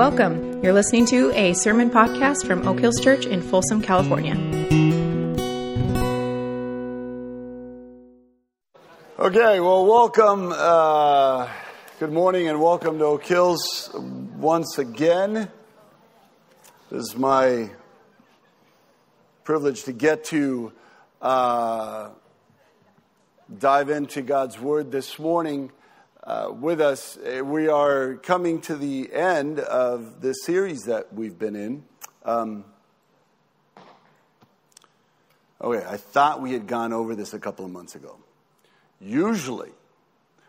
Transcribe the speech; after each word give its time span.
Welcome. 0.00 0.64
You're 0.64 0.72
listening 0.72 1.04
to 1.08 1.30
a 1.32 1.52
sermon 1.52 1.90
podcast 1.90 2.46
from 2.46 2.66
Oak 2.66 2.80
Hills 2.80 2.98
Church 3.00 3.26
in 3.26 3.42
Folsom, 3.42 3.82
California. 3.82 4.32
Okay, 9.18 9.60
well, 9.60 9.84
welcome. 9.84 10.54
Uh, 10.56 11.50
good 11.98 12.12
morning 12.12 12.48
and 12.48 12.62
welcome 12.62 12.98
to 12.98 13.04
Oak 13.04 13.26
Hills 13.26 13.90
once 13.92 14.78
again. 14.78 15.50
This 16.90 17.08
is 17.10 17.14
my 17.14 17.68
privilege 19.44 19.82
to 19.82 19.92
get 19.92 20.24
to 20.24 20.72
uh, 21.20 22.08
dive 23.58 23.90
into 23.90 24.22
God's 24.22 24.58
Word 24.58 24.90
this 24.90 25.18
morning 25.18 25.70
uh, 26.24 26.50
with 26.52 26.80
us. 26.80 27.18
We 27.42 27.68
are 27.68 28.14
coming 28.16 28.60
to 28.62 28.76
the 28.76 29.12
end 29.12 29.60
of 29.60 30.20
this 30.20 30.44
series 30.44 30.84
that 30.84 31.12
we've 31.12 31.38
been 31.38 31.56
in. 31.56 31.84
Um, 32.24 32.64
okay, 35.60 35.84
I 35.86 35.96
thought 35.96 36.42
we 36.42 36.52
had 36.52 36.66
gone 36.66 36.92
over 36.92 37.14
this 37.14 37.34
a 37.34 37.38
couple 37.38 37.64
of 37.64 37.70
months 37.70 37.94
ago. 37.94 38.16
Usually, 39.00 39.70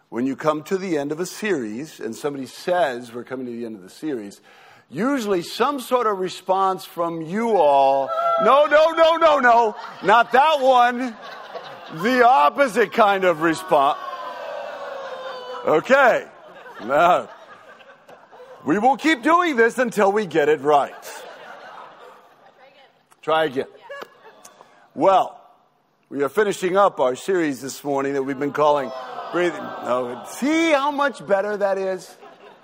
when 0.09 0.25
you 0.25 0.35
come 0.35 0.63
to 0.63 0.77
the 0.77 0.97
end 0.97 1.11
of 1.11 1.19
a 1.19 1.25
series 1.25 1.99
and 1.99 2.15
somebody 2.15 2.45
says 2.45 3.13
we're 3.13 3.23
coming 3.23 3.45
to 3.45 3.51
the 3.51 3.65
end 3.65 3.75
of 3.75 3.81
the 3.81 3.89
series, 3.89 4.41
usually 4.89 5.41
some 5.41 5.79
sort 5.79 6.07
of 6.07 6.19
response 6.19 6.83
from 6.83 7.21
you 7.21 7.55
all 7.55 8.09
no, 8.43 8.65
no, 8.65 8.89
no, 8.91 9.17
no, 9.17 9.39
no, 9.39 9.75
not 10.03 10.31
that 10.31 10.59
one. 10.61 11.15
The 12.01 12.25
opposite 12.25 12.91
kind 12.91 13.23
of 13.23 13.41
response. 13.41 13.99
Okay. 15.65 16.25
Now, 16.85 17.29
we 18.65 18.79
will 18.79 18.97
keep 18.97 19.21
doing 19.21 19.55
this 19.55 19.77
until 19.77 20.11
we 20.11 20.25
get 20.25 20.49
it 20.49 20.61
right. 20.61 21.23
Try 23.21 23.45
again. 23.45 23.67
Well, 24.95 25.39
we 26.09 26.23
are 26.23 26.29
finishing 26.29 26.77
up 26.77 26.99
our 26.99 27.15
series 27.15 27.61
this 27.61 27.83
morning 27.83 28.13
that 28.13 28.23
we've 28.23 28.39
been 28.39 28.53
calling 28.53 28.91
Breathing. 29.31 29.61
Oh, 29.61 30.25
see 30.27 30.71
how 30.71 30.89
much 30.89 31.25
better 31.27 31.55
that 31.55 31.77
is? 31.77 32.17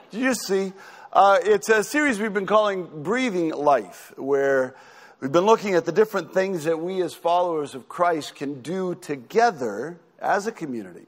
Did 0.09 0.21
you 0.21 0.33
see? 0.33 0.73
Uh, 1.13 1.37
it's 1.43 1.69
a 1.69 1.83
series 1.83 2.19
we've 2.19 2.33
been 2.33 2.47
calling 2.47 3.03
Breathing 3.03 3.51
Life, 3.51 4.11
where 4.17 4.75
we've 5.21 5.31
been 5.31 5.45
looking 5.45 5.75
at 5.75 5.85
the 5.85 5.91
different 5.91 6.33
things 6.33 6.63
that 6.63 6.79
we 6.79 7.03
as 7.03 7.13
followers 7.13 7.75
of 7.75 7.87
Christ 7.87 8.33
can 8.33 8.63
do 8.63 8.95
together 8.95 9.99
as 10.19 10.47
a 10.47 10.51
community 10.51 11.05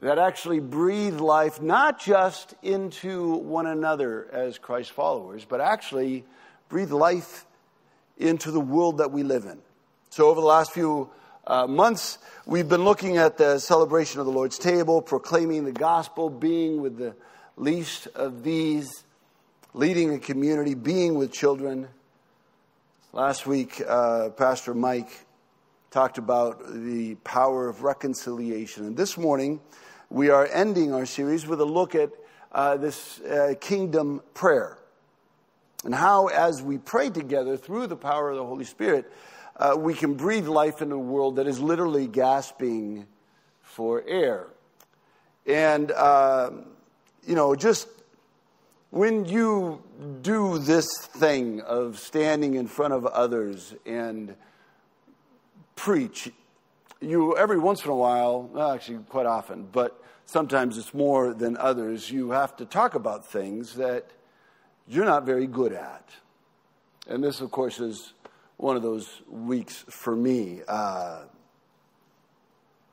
that 0.00 0.18
actually 0.18 0.60
breathe 0.60 1.20
life 1.20 1.60
not 1.62 2.00
just 2.00 2.54
into 2.62 3.34
one 3.36 3.66
another 3.66 4.28
as 4.32 4.58
Christ 4.58 4.92
followers, 4.92 5.44
but 5.44 5.60
actually 5.60 6.24
breathe 6.68 6.90
life 6.90 7.46
into 8.18 8.50
the 8.50 8.60
world 8.60 8.98
that 8.98 9.10
we 9.10 9.22
live 9.22 9.44
in. 9.44 9.58
So, 10.10 10.28
over 10.28 10.40
the 10.40 10.46
last 10.46 10.72
few 10.72 11.10
uh, 11.46 11.66
months, 11.66 12.18
we've 12.44 12.68
been 12.68 12.84
looking 12.84 13.16
at 13.16 13.38
the 13.38 13.58
celebration 13.58 14.20
of 14.20 14.26
the 14.26 14.32
Lord's 14.32 14.58
table, 14.58 15.00
proclaiming 15.00 15.64
the 15.64 15.72
gospel, 15.72 16.28
being 16.30 16.80
with 16.80 16.96
the 16.98 17.14
least 17.56 18.06
of 18.14 18.42
these, 18.42 19.04
leading 19.72 20.14
a 20.14 20.18
community, 20.18 20.74
being 20.74 21.14
with 21.14 21.32
children. 21.32 21.88
Last 23.12 23.46
week, 23.46 23.82
uh, 23.86 24.30
Pastor 24.30 24.74
Mike 24.74 25.26
talked 25.90 26.18
about 26.18 26.72
the 26.72 27.14
power 27.24 27.68
of 27.68 27.82
reconciliation. 27.82 28.86
And 28.86 28.96
this 28.96 29.16
morning, 29.16 29.60
we 30.10 30.30
are 30.30 30.48
ending 30.52 30.92
our 30.94 31.06
series 31.06 31.46
with 31.46 31.60
a 31.60 31.64
look 31.64 31.94
at 31.94 32.10
uh, 32.52 32.76
this 32.76 33.20
uh, 33.20 33.54
kingdom 33.60 34.22
prayer 34.34 34.78
and 35.86 35.94
how, 35.94 36.26
as 36.26 36.62
we 36.62 36.78
pray 36.78 37.10
together 37.10 37.56
through 37.56 37.86
the 37.86 37.96
power 37.96 38.30
of 38.30 38.36
the 38.36 38.44
Holy 38.44 38.64
Spirit, 38.64 39.10
uh, 39.56 39.74
we 39.78 39.94
can 39.94 40.14
breathe 40.14 40.48
life 40.48 40.82
into 40.82 40.96
a 40.96 40.98
world 40.98 41.36
that 41.36 41.46
is 41.46 41.60
literally 41.60 42.08
gasping 42.08 43.06
for 43.62 44.02
air. 44.06 44.48
And, 45.46 45.92
uh, 45.92 46.50
you 47.24 47.36
know, 47.36 47.54
just 47.54 47.88
when 48.90 49.26
you 49.26 49.80
do 50.22 50.58
this 50.58 50.86
thing 51.06 51.60
of 51.60 52.00
standing 52.00 52.54
in 52.54 52.66
front 52.66 52.92
of 52.92 53.06
others 53.06 53.72
and 53.86 54.34
preach, 55.76 56.30
you 57.00 57.36
every 57.36 57.58
once 57.58 57.84
in 57.84 57.90
a 57.90 57.96
while, 57.96 58.42
well, 58.42 58.72
actually 58.72 58.98
quite 59.08 59.26
often, 59.26 59.68
but 59.70 60.02
sometimes 60.24 60.78
it's 60.78 60.94
more 60.94 61.34
than 61.34 61.56
others, 61.56 62.10
you 62.10 62.30
have 62.30 62.56
to 62.56 62.64
talk 62.64 62.94
about 62.94 63.26
things 63.26 63.74
that 63.74 64.10
you're 64.88 65.04
not 65.04 65.24
very 65.24 65.46
good 65.46 65.72
at. 65.72 66.08
And 67.08 67.22
this, 67.22 67.40
of 67.40 67.50
course, 67.50 67.80
is 67.80 68.12
one 68.56 68.76
of 68.76 68.82
those 68.82 69.22
weeks 69.28 69.84
for 69.88 70.16
me. 70.16 70.60
Uh, 70.66 71.22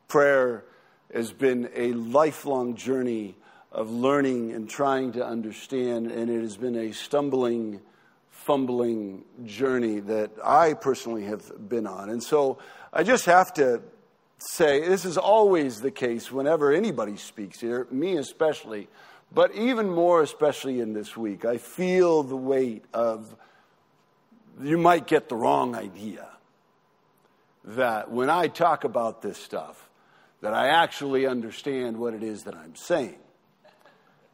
prayer 0.07 0.65
has 1.13 1.31
been 1.31 1.69
a 1.75 1.93
lifelong 1.93 2.75
journey 2.75 3.35
of 3.71 3.89
learning 3.89 4.51
and 4.51 4.69
trying 4.69 5.11
to 5.13 5.25
understand, 5.25 6.11
and 6.11 6.29
it 6.29 6.41
has 6.41 6.57
been 6.57 6.75
a 6.75 6.91
stumbling, 6.91 7.81
fumbling 8.29 9.23
journey 9.45 9.99
that 9.99 10.31
I 10.43 10.73
personally 10.73 11.23
have 11.25 11.69
been 11.69 11.87
on. 11.87 12.09
And 12.09 12.21
so 12.21 12.59
I 12.95 13.01
just 13.01 13.25
have 13.25 13.51
to 13.55 13.81
say 14.37 14.87
this 14.87 15.03
is 15.03 15.17
always 15.17 15.81
the 15.81 15.89
case 15.89 16.31
whenever 16.31 16.71
anybody 16.71 17.17
speaks 17.17 17.59
here, 17.59 17.87
me 17.89 18.17
especially, 18.17 18.87
but 19.33 19.55
even 19.55 19.89
more 19.89 20.21
especially 20.21 20.79
in 20.79 20.93
this 20.93 21.17
week. 21.17 21.43
I 21.43 21.57
feel 21.57 22.21
the 22.21 22.37
weight 22.37 22.85
of 22.93 23.35
you 24.61 24.77
might 24.77 25.07
get 25.07 25.27
the 25.27 25.35
wrong 25.35 25.73
idea 25.75 26.27
that 27.63 28.11
when 28.11 28.29
I 28.29 28.47
talk 28.47 28.83
about 28.83 29.23
this 29.23 29.39
stuff, 29.39 29.89
that 30.41 30.53
I 30.53 30.67
actually 30.67 31.25
understand 31.25 31.97
what 31.97 32.13
it 32.13 32.21
is 32.21 32.43
that 32.43 32.53
I'm 32.53 32.75
saying. 32.75 33.17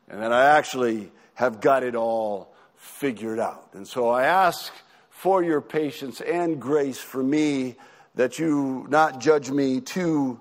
And 0.10 0.22
that 0.22 0.34
I 0.34 0.58
actually 0.58 1.14
have 1.36 1.62
got 1.62 1.84
it 1.84 1.96
all 1.96 2.54
figured 2.76 3.40
out. 3.40 3.70
And 3.74 3.88
so 3.88 4.10
I 4.10 4.26
ask 4.26 4.74
for 5.10 5.42
your 5.44 5.62
patience 5.62 6.20
and 6.20 6.60
grace 6.60 6.98
for 6.98 7.24
me 7.24 7.78
that 8.20 8.38
you 8.38 8.86
not 8.90 9.22
judge 9.22 9.50
me 9.50 9.80
too 9.80 10.38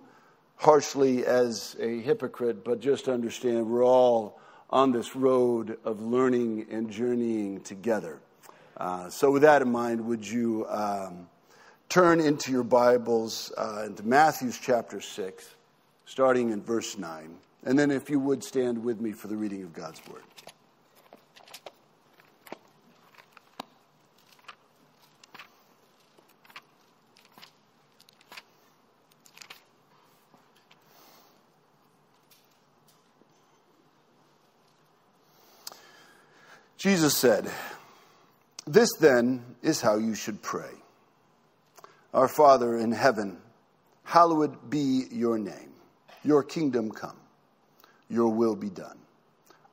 harshly 0.57 1.25
as 1.25 1.77
a 1.79 2.01
hypocrite, 2.01 2.65
but 2.65 2.81
just 2.81 3.07
understand 3.07 3.71
we're 3.71 3.87
all 3.87 4.41
on 4.69 4.91
this 4.91 5.15
road 5.15 5.79
of 5.85 6.03
learning 6.03 6.67
and 6.73 6.91
journeying 6.91 7.61
together. 7.61 8.19
Uh, 8.79 9.09
so, 9.09 9.31
with 9.31 9.43
that 9.43 9.63
in 9.63 9.71
mind, 9.71 10.05
would 10.05 10.27
you 10.27 10.67
um, 10.69 11.29
turn 11.89 12.19
into 12.19 12.51
your 12.51 12.65
Bibles 12.65 13.53
uh, 13.57 13.85
into 13.87 14.03
Matthew's 14.03 14.59
chapter 14.59 15.01
6, 15.01 15.55
starting 16.05 16.51
in 16.51 16.61
verse 16.61 16.99
9. 16.99 17.33
And 17.65 17.79
then, 17.79 17.93
if 17.93 18.11
you 18.11 18.19
would, 18.19 18.43
stand 18.43 18.83
with 18.83 19.01
me 19.01 19.13
for 19.13 19.29
the 19.29 19.37
reading 19.37 19.63
of 19.63 19.73
God's 19.73 20.03
Word. 20.11 20.23
Jesus 36.79 37.17
said, 37.17 37.51
This 38.65 38.93
then 39.01 39.45
is 39.63 39.81
how 39.81 39.97
you 39.97 40.15
should 40.15 40.41
pray. 40.43 40.71
Our 42.15 42.29
Father 42.29 42.79
in 42.79 42.93
heaven, 42.93 43.39
hallowed 44.05 44.71
be 44.71 45.07
your 45.11 45.39
name. 45.39 45.73
Your 46.23 46.45
kingdom 46.45 46.93
come. 46.93 47.17
Your 48.09 48.29
will 48.29 48.55
be 48.55 48.71
done, 48.71 48.97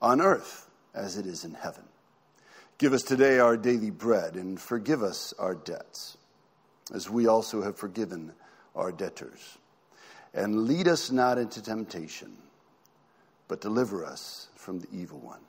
on 0.01 0.19
earth 0.19 0.67
as 0.95 1.17
it 1.17 1.27
is 1.27 1.45
in 1.45 1.53
heaven. 1.53 1.83
Give 2.79 2.91
us 2.91 3.03
today 3.03 3.37
our 3.37 3.55
daily 3.55 3.91
bread 3.91 4.33
and 4.33 4.59
forgive 4.59 5.03
us 5.03 5.31
our 5.37 5.53
debts, 5.53 6.17
as 6.91 7.07
we 7.07 7.27
also 7.27 7.61
have 7.61 7.77
forgiven 7.77 8.33
our 8.75 8.91
debtors. 8.91 9.59
And 10.33 10.63
lead 10.67 10.87
us 10.87 11.11
not 11.11 11.37
into 11.37 11.61
temptation, 11.61 12.35
but 13.47 13.61
deliver 13.61 14.03
us 14.03 14.47
from 14.55 14.79
the 14.79 14.87
evil 14.91 15.19
one. 15.19 15.39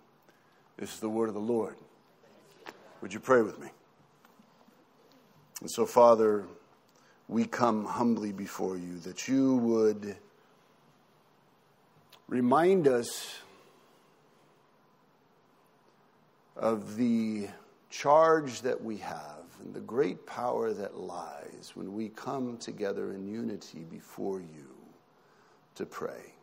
This 0.79 0.93
is 0.93 1.01
the 1.01 1.09
word 1.09 1.29
of 1.29 1.35
the 1.35 1.41
Lord. 1.41 1.77
Would 3.01 3.13
you 3.13 3.21
pray 3.21 3.43
with 3.43 3.59
me? 3.59 3.69
And 5.61 5.71
so, 5.71 5.87
Father, 5.87 6.45
we 7.29 7.47
come 7.47 7.85
humbly 7.85 8.33
before 8.33 8.77
you 8.77 8.99
that 9.01 9.27
you 9.27 9.57
would 9.57 10.17
remind 12.29 12.89
us 12.89 13.39
of 16.57 16.97
the 16.97 17.49
charge 17.91 18.63
that 18.63 18.83
we 18.83 18.99
have 18.99 19.45
and 19.63 19.75
the 19.75 19.81
great 19.81 20.27
power 20.27 20.73
that 20.73 20.99
lies 20.99 21.73
when 21.75 21.95
we 21.95 22.09
come 22.11 22.59
together 22.59 23.13
in 23.13 23.27
unity 23.27 23.85
before 23.91 24.41
you 24.41 24.69
to 25.75 25.87
pray. 25.87 26.36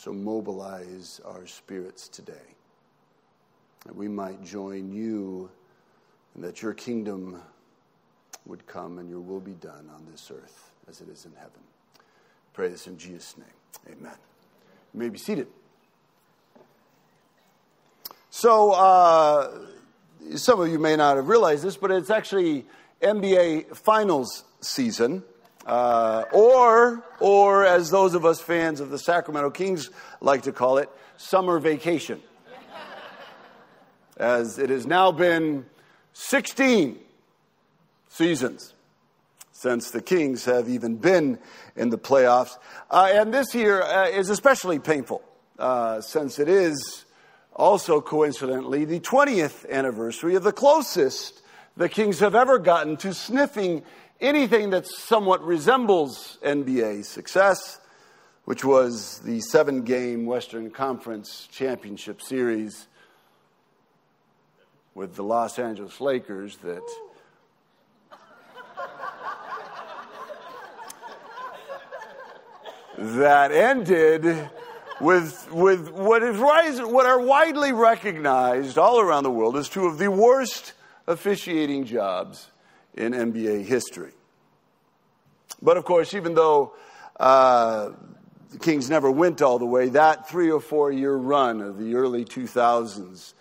So 0.00 0.12
mobilize 0.12 1.20
our 1.24 1.44
spirits 1.48 2.06
today 2.06 2.54
that 3.84 3.96
we 3.96 4.06
might 4.06 4.44
join 4.44 4.92
you 4.92 5.50
and 6.36 6.44
that 6.44 6.62
your 6.62 6.72
kingdom 6.72 7.42
would 8.46 8.64
come 8.68 9.00
and 9.00 9.10
your 9.10 9.18
will 9.18 9.40
be 9.40 9.54
done 9.54 9.90
on 9.92 10.06
this 10.08 10.30
earth 10.32 10.70
as 10.88 11.00
it 11.00 11.08
is 11.08 11.24
in 11.24 11.32
heaven. 11.32 11.60
Pray 12.52 12.68
this 12.68 12.86
in 12.86 12.96
Jesus' 12.96 13.34
name. 13.38 13.98
Amen. 13.98 14.14
You 14.94 15.00
may 15.00 15.08
be 15.08 15.18
seated. 15.18 15.48
So, 18.30 18.70
uh, 18.70 19.50
some 20.36 20.60
of 20.60 20.68
you 20.68 20.78
may 20.78 20.94
not 20.94 21.16
have 21.16 21.26
realized 21.26 21.64
this, 21.64 21.76
but 21.76 21.90
it's 21.90 22.10
actually 22.10 22.66
NBA 23.02 23.76
Finals 23.76 24.44
season. 24.60 25.24
Uh, 25.68 26.24
or, 26.32 27.04
or 27.20 27.66
as 27.66 27.90
those 27.90 28.14
of 28.14 28.24
us 28.24 28.40
fans 28.40 28.80
of 28.80 28.88
the 28.88 28.98
Sacramento 28.98 29.50
Kings 29.50 29.90
like 30.22 30.42
to 30.42 30.52
call 30.52 30.78
it, 30.78 30.88
summer 31.18 31.58
vacation. 31.58 32.22
As 34.16 34.58
it 34.58 34.70
has 34.70 34.86
now 34.86 35.12
been 35.12 35.66
16 36.14 36.98
seasons 38.08 38.72
since 39.52 39.90
the 39.90 40.00
Kings 40.00 40.46
have 40.46 40.70
even 40.70 40.96
been 40.96 41.38
in 41.76 41.90
the 41.90 41.98
playoffs. 41.98 42.56
Uh, 42.90 43.10
and 43.12 43.34
this 43.34 43.54
year 43.54 43.82
uh, 43.82 44.08
is 44.08 44.30
especially 44.30 44.78
painful 44.78 45.22
uh, 45.58 46.00
since 46.00 46.38
it 46.38 46.48
is 46.48 47.04
also 47.54 48.00
coincidentally 48.00 48.86
the 48.86 49.00
20th 49.00 49.68
anniversary 49.68 50.34
of 50.34 50.44
the 50.44 50.52
closest 50.52 51.42
the 51.76 51.88
Kings 51.88 52.20
have 52.20 52.34
ever 52.34 52.58
gotten 52.58 52.96
to 52.96 53.12
sniffing 53.12 53.82
anything 54.20 54.70
that 54.70 54.86
somewhat 54.86 55.42
resembles 55.44 56.38
NBA 56.42 57.04
success, 57.04 57.80
which 58.44 58.64
was 58.64 59.20
the 59.20 59.40
seven 59.40 59.82
game 59.82 60.26
Western 60.26 60.70
Conference 60.70 61.48
Championship 61.50 62.20
Series 62.22 62.86
with 64.94 65.14
the 65.14 65.22
Los 65.22 65.58
Angeles 65.58 66.00
Lakers 66.00 66.56
that. 66.58 66.82
that 73.00 73.52
ended 73.52 74.50
with, 75.00 75.48
with 75.52 75.88
what, 75.90 76.20
is, 76.24 76.80
what 76.80 77.06
are 77.06 77.20
widely 77.20 77.70
recognized 77.70 78.76
all 78.76 78.98
around 78.98 79.22
the 79.22 79.30
world 79.30 79.56
as 79.56 79.68
two 79.68 79.86
of 79.86 79.98
the 79.98 80.10
worst 80.10 80.72
officiating 81.06 81.84
jobs 81.84 82.48
in 82.98 83.12
NBA 83.12 83.64
history. 83.64 84.12
But 85.62 85.76
of 85.76 85.84
course, 85.84 86.14
even 86.14 86.34
though 86.34 86.74
uh, 87.18 87.90
the 88.50 88.58
Kings 88.58 88.90
never 88.90 89.10
went 89.10 89.40
all 89.40 89.58
the 89.58 89.66
way, 89.66 89.88
that 89.90 90.28
three 90.28 90.50
or 90.50 90.60
four 90.60 90.92
year 90.92 91.14
run 91.14 91.60
of 91.60 91.78
the 91.78 91.94
early 91.94 92.24
2000s 92.24 93.34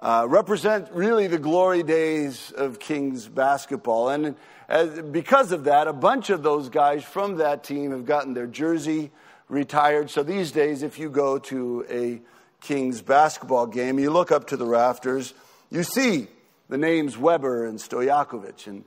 uh, 0.00 0.26
represent 0.28 0.90
really 0.92 1.26
the 1.26 1.38
glory 1.38 1.82
days 1.82 2.52
of 2.56 2.78
Kings 2.78 3.26
basketball. 3.28 4.10
And 4.10 4.36
as, 4.68 5.00
because 5.00 5.52
of 5.52 5.64
that, 5.64 5.88
a 5.88 5.92
bunch 5.92 6.30
of 6.30 6.42
those 6.42 6.68
guys 6.68 7.04
from 7.04 7.36
that 7.36 7.64
team 7.64 7.92
have 7.92 8.04
gotten 8.04 8.34
their 8.34 8.46
jersey 8.46 9.10
retired. 9.48 10.10
So 10.10 10.22
these 10.22 10.52
days, 10.52 10.82
if 10.82 10.98
you 10.98 11.10
go 11.10 11.38
to 11.38 11.86
a 11.88 12.20
Kings 12.60 13.02
basketball 13.02 13.66
game, 13.66 13.98
you 13.98 14.10
look 14.10 14.32
up 14.32 14.48
to 14.48 14.56
the 14.56 14.66
rafters, 14.66 15.34
you 15.70 15.82
see 15.82 16.28
the 16.68 16.78
names 16.78 17.16
Webber 17.16 17.66
and 17.66 17.78
Stojakovic 17.78 18.66
and 18.66 18.84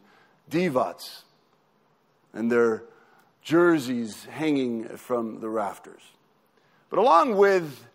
Divac 0.50 1.24
and 2.34 2.52
their 2.52 2.84
jerseys 3.42 4.26
hanging 4.26 4.86
from 4.98 5.40
the 5.40 5.50
rafters. 5.50 6.02
But 6.90 7.00
along 7.00 7.38
with 7.38 7.86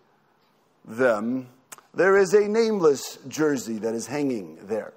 them, 0.85 1.49
there 1.95 2.17
is 2.17 2.35
a 2.35 2.49
nameless 2.49 3.19
jersey 3.29 3.79
that 3.79 3.95
is 3.95 4.07
hanging 4.07 4.59
there 4.63 4.95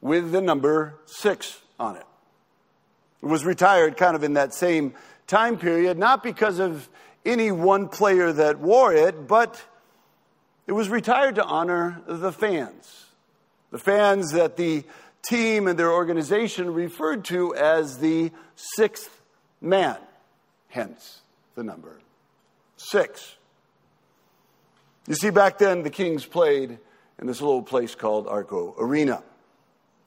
with 0.00 0.32
the 0.32 0.40
number 0.40 0.94
six 1.06 1.60
on 1.78 1.96
it. 1.96 2.04
It 3.22 3.26
was 3.26 3.44
retired 3.44 3.96
kind 3.96 4.14
of 4.14 4.22
in 4.22 4.34
that 4.34 4.54
same 4.54 4.94
time 5.26 5.58
period, 5.58 5.98
not 5.98 6.22
because 6.22 6.58
of 6.58 6.88
any 7.24 7.50
one 7.52 7.88
player 7.88 8.32
that 8.32 8.58
wore 8.58 8.92
it, 8.92 9.26
but 9.26 9.62
it 10.66 10.72
was 10.72 10.88
retired 10.88 11.36
to 11.36 11.44
honor 11.44 12.02
the 12.06 12.32
fans. 12.32 13.06
The 13.70 13.78
fans 13.78 14.32
that 14.32 14.56
the 14.56 14.84
team 15.22 15.66
and 15.66 15.78
their 15.78 15.92
organization 15.92 16.72
referred 16.72 17.24
to 17.26 17.54
as 17.54 17.98
the 17.98 18.30
sixth 18.56 19.20
man, 19.60 19.96
hence 20.68 21.20
the 21.54 21.62
number 21.62 22.00
six. 22.76 23.36
You 25.06 25.14
see, 25.14 25.30
back 25.30 25.58
then 25.58 25.82
the 25.82 25.90
Kings 25.90 26.24
played 26.24 26.78
in 27.18 27.26
this 27.26 27.40
little 27.40 27.62
place 27.62 27.94
called 27.94 28.28
Arco 28.28 28.74
Arena. 28.78 29.22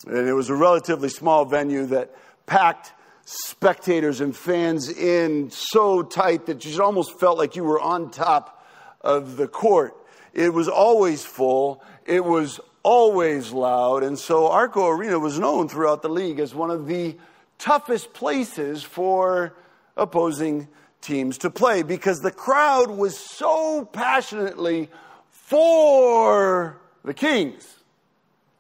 And 0.08 0.28
it 0.28 0.34
was 0.34 0.50
a 0.50 0.56
relatively 0.56 1.10
small 1.10 1.46
venue 1.46 1.86
that 1.88 2.16
packed 2.46 2.94
spectators 3.26 4.22
and 4.22 4.36
fans 4.36 4.90
in 4.90 5.50
so 5.52 6.02
tight 6.04 6.48
that 6.48 6.66
you 6.66 6.82
almost 6.82 7.20
felt 7.20 7.38
like 7.38 7.56
you 7.56 7.64
were 7.64 7.80
on 7.80 8.10
top 8.10 8.66
of 9.02 9.38
the 9.38 9.48
court. 9.48 9.96
It 10.34 10.54
was 10.54 10.68
always 10.68 11.24
full. 11.24 11.84
It 12.06 12.24
was 12.24 12.60
always 12.84 13.52
loud. 13.52 14.04
And 14.04 14.18
so 14.18 14.48
Arco 14.48 14.88
Arena 14.88 15.20
was 15.20 15.40
known 15.40 15.68
throughout 15.68 16.02
the 16.02 16.10
league 16.10 16.40
as 16.40 16.54
one 16.54 16.72
of 16.72 16.88
the 16.88 17.16
toughest 17.58 18.14
places 18.14 18.84
for 18.84 19.54
opposing 19.96 20.68
teams 21.02 21.38
to 21.40 21.50
play 21.50 21.84
because 21.84 22.22
the 22.22 22.32
crowd 22.32 22.90
was 22.90 23.18
so 23.18 23.86
passionately 23.86 24.90
for 25.30 26.78
the 27.04 27.14
Kings 27.14 27.68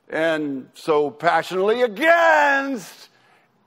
and 0.10 0.68
so 0.74 1.10
passionately 1.10 1.84
against 1.84 3.10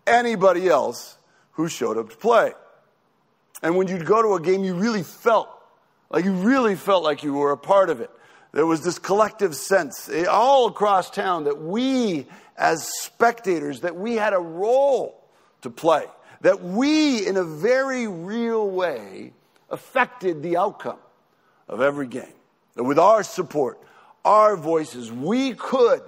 anybody 0.06 0.68
else 0.68 1.16
who 1.52 1.68
showed 1.68 1.96
up 1.96 2.10
to 2.10 2.16
play. 2.16 2.52
And 3.62 3.76
when 3.76 3.88
you'd 3.88 4.04
go 4.04 4.20
to 4.20 4.34
a 4.34 4.40
game, 4.40 4.62
you 4.62 4.74
really 4.74 5.02
felt 5.02 5.48
like 6.10 6.24
you 6.24 6.32
really 6.32 6.76
felt 6.76 7.02
like 7.02 7.22
you 7.22 7.32
were 7.32 7.52
a 7.52 7.56
part 7.56 7.88
of 7.88 8.00
it. 8.00 8.10
There 8.54 8.66
was 8.66 8.82
this 8.82 9.00
collective 9.00 9.56
sense 9.56 10.08
eh, 10.08 10.26
all 10.26 10.68
across 10.68 11.10
town 11.10 11.44
that 11.44 11.60
we, 11.60 12.24
as 12.56 12.88
spectators, 13.00 13.80
that 13.80 13.96
we 13.96 14.14
had 14.14 14.32
a 14.32 14.38
role 14.38 15.20
to 15.62 15.70
play, 15.70 16.04
that 16.42 16.62
we, 16.62 17.26
in 17.26 17.36
a 17.36 17.42
very 17.42 18.06
real 18.06 18.70
way, 18.70 19.32
affected 19.70 20.44
the 20.44 20.56
outcome 20.56 21.00
of 21.68 21.80
every 21.80 22.06
game. 22.06 22.32
That 22.76 22.84
with 22.84 22.96
our 22.96 23.24
support, 23.24 23.80
our 24.24 24.56
voices, 24.56 25.10
we 25.10 25.54
could 25.54 26.02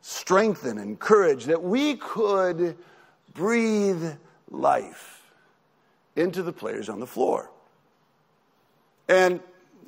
strengthen, 0.00 0.78
and 0.78 0.88
encourage, 0.88 1.44
that 1.44 1.62
we 1.62 1.96
could 1.96 2.78
breathe 3.34 4.14
life 4.50 5.20
into 6.16 6.42
the 6.42 6.52
players 6.52 6.88
on 6.88 6.98
the 6.98 7.06
floor. 7.06 7.50
And 9.06 9.40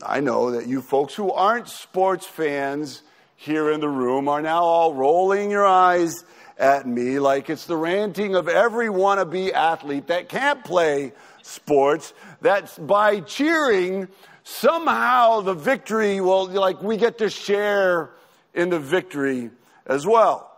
I 0.03 0.21
know 0.21 0.53
that 0.53 0.67
you 0.67 0.83
folks 0.83 1.15
who 1.15 1.31
aren't 1.31 1.69
sports 1.69 2.27
fans 2.27 3.03
here 3.37 3.71
in 3.71 3.81
the 3.81 3.89
room 3.89 4.29
are 4.29 4.43
now 4.43 4.63
all 4.63 4.95
rolling 4.95 5.51
your 5.51 5.67
eyes 5.67 6.25
at 6.59 6.87
me 6.87 7.19
like 7.19 7.51
it's 7.51 7.67
the 7.67 7.77
ranting 7.77 8.35
of 8.35 8.49
every 8.49 8.89
wannabe 8.89 9.53
athlete 9.53 10.07
that 10.07 10.29
can't 10.29 10.65
play 10.65 11.13
sports, 11.43 12.15
that 12.41 12.75
by 12.87 13.21
cheering, 13.21 14.09
somehow 14.45 15.41
the 15.41 15.55
victory, 15.55 16.21
well, 16.21 16.47
like 16.47 16.83
we 16.83 16.97
get 16.97 17.19
to 17.19 17.29
share 17.29 18.11
in 18.55 18.71
the 18.71 18.79
victory 18.79 19.51
as 19.87 20.07
well. 20.07 20.51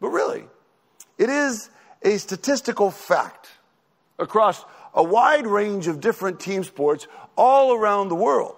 But 0.00 0.08
really, 0.08 0.44
it 1.18 1.28
is 1.28 1.70
a 2.02 2.18
statistical 2.18 2.90
fact 2.90 3.48
across 4.18 4.64
a 4.94 5.02
wide 5.02 5.46
range 5.46 5.86
of 5.86 6.00
different 6.00 6.40
team 6.40 6.64
sports 6.64 7.06
all 7.36 7.74
around 7.74 8.08
the 8.08 8.14
world. 8.14 8.56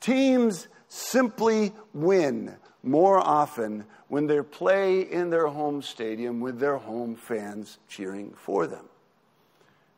Teams 0.00 0.68
simply 0.88 1.72
win 1.94 2.56
more 2.82 3.18
often 3.18 3.84
when 4.08 4.26
they 4.26 4.42
play 4.42 5.00
in 5.00 5.30
their 5.30 5.46
home 5.46 5.80
stadium 5.80 6.40
with 6.40 6.58
their 6.58 6.76
home 6.76 7.16
fans 7.16 7.78
cheering 7.88 8.34
for 8.36 8.66
them. 8.66 8.84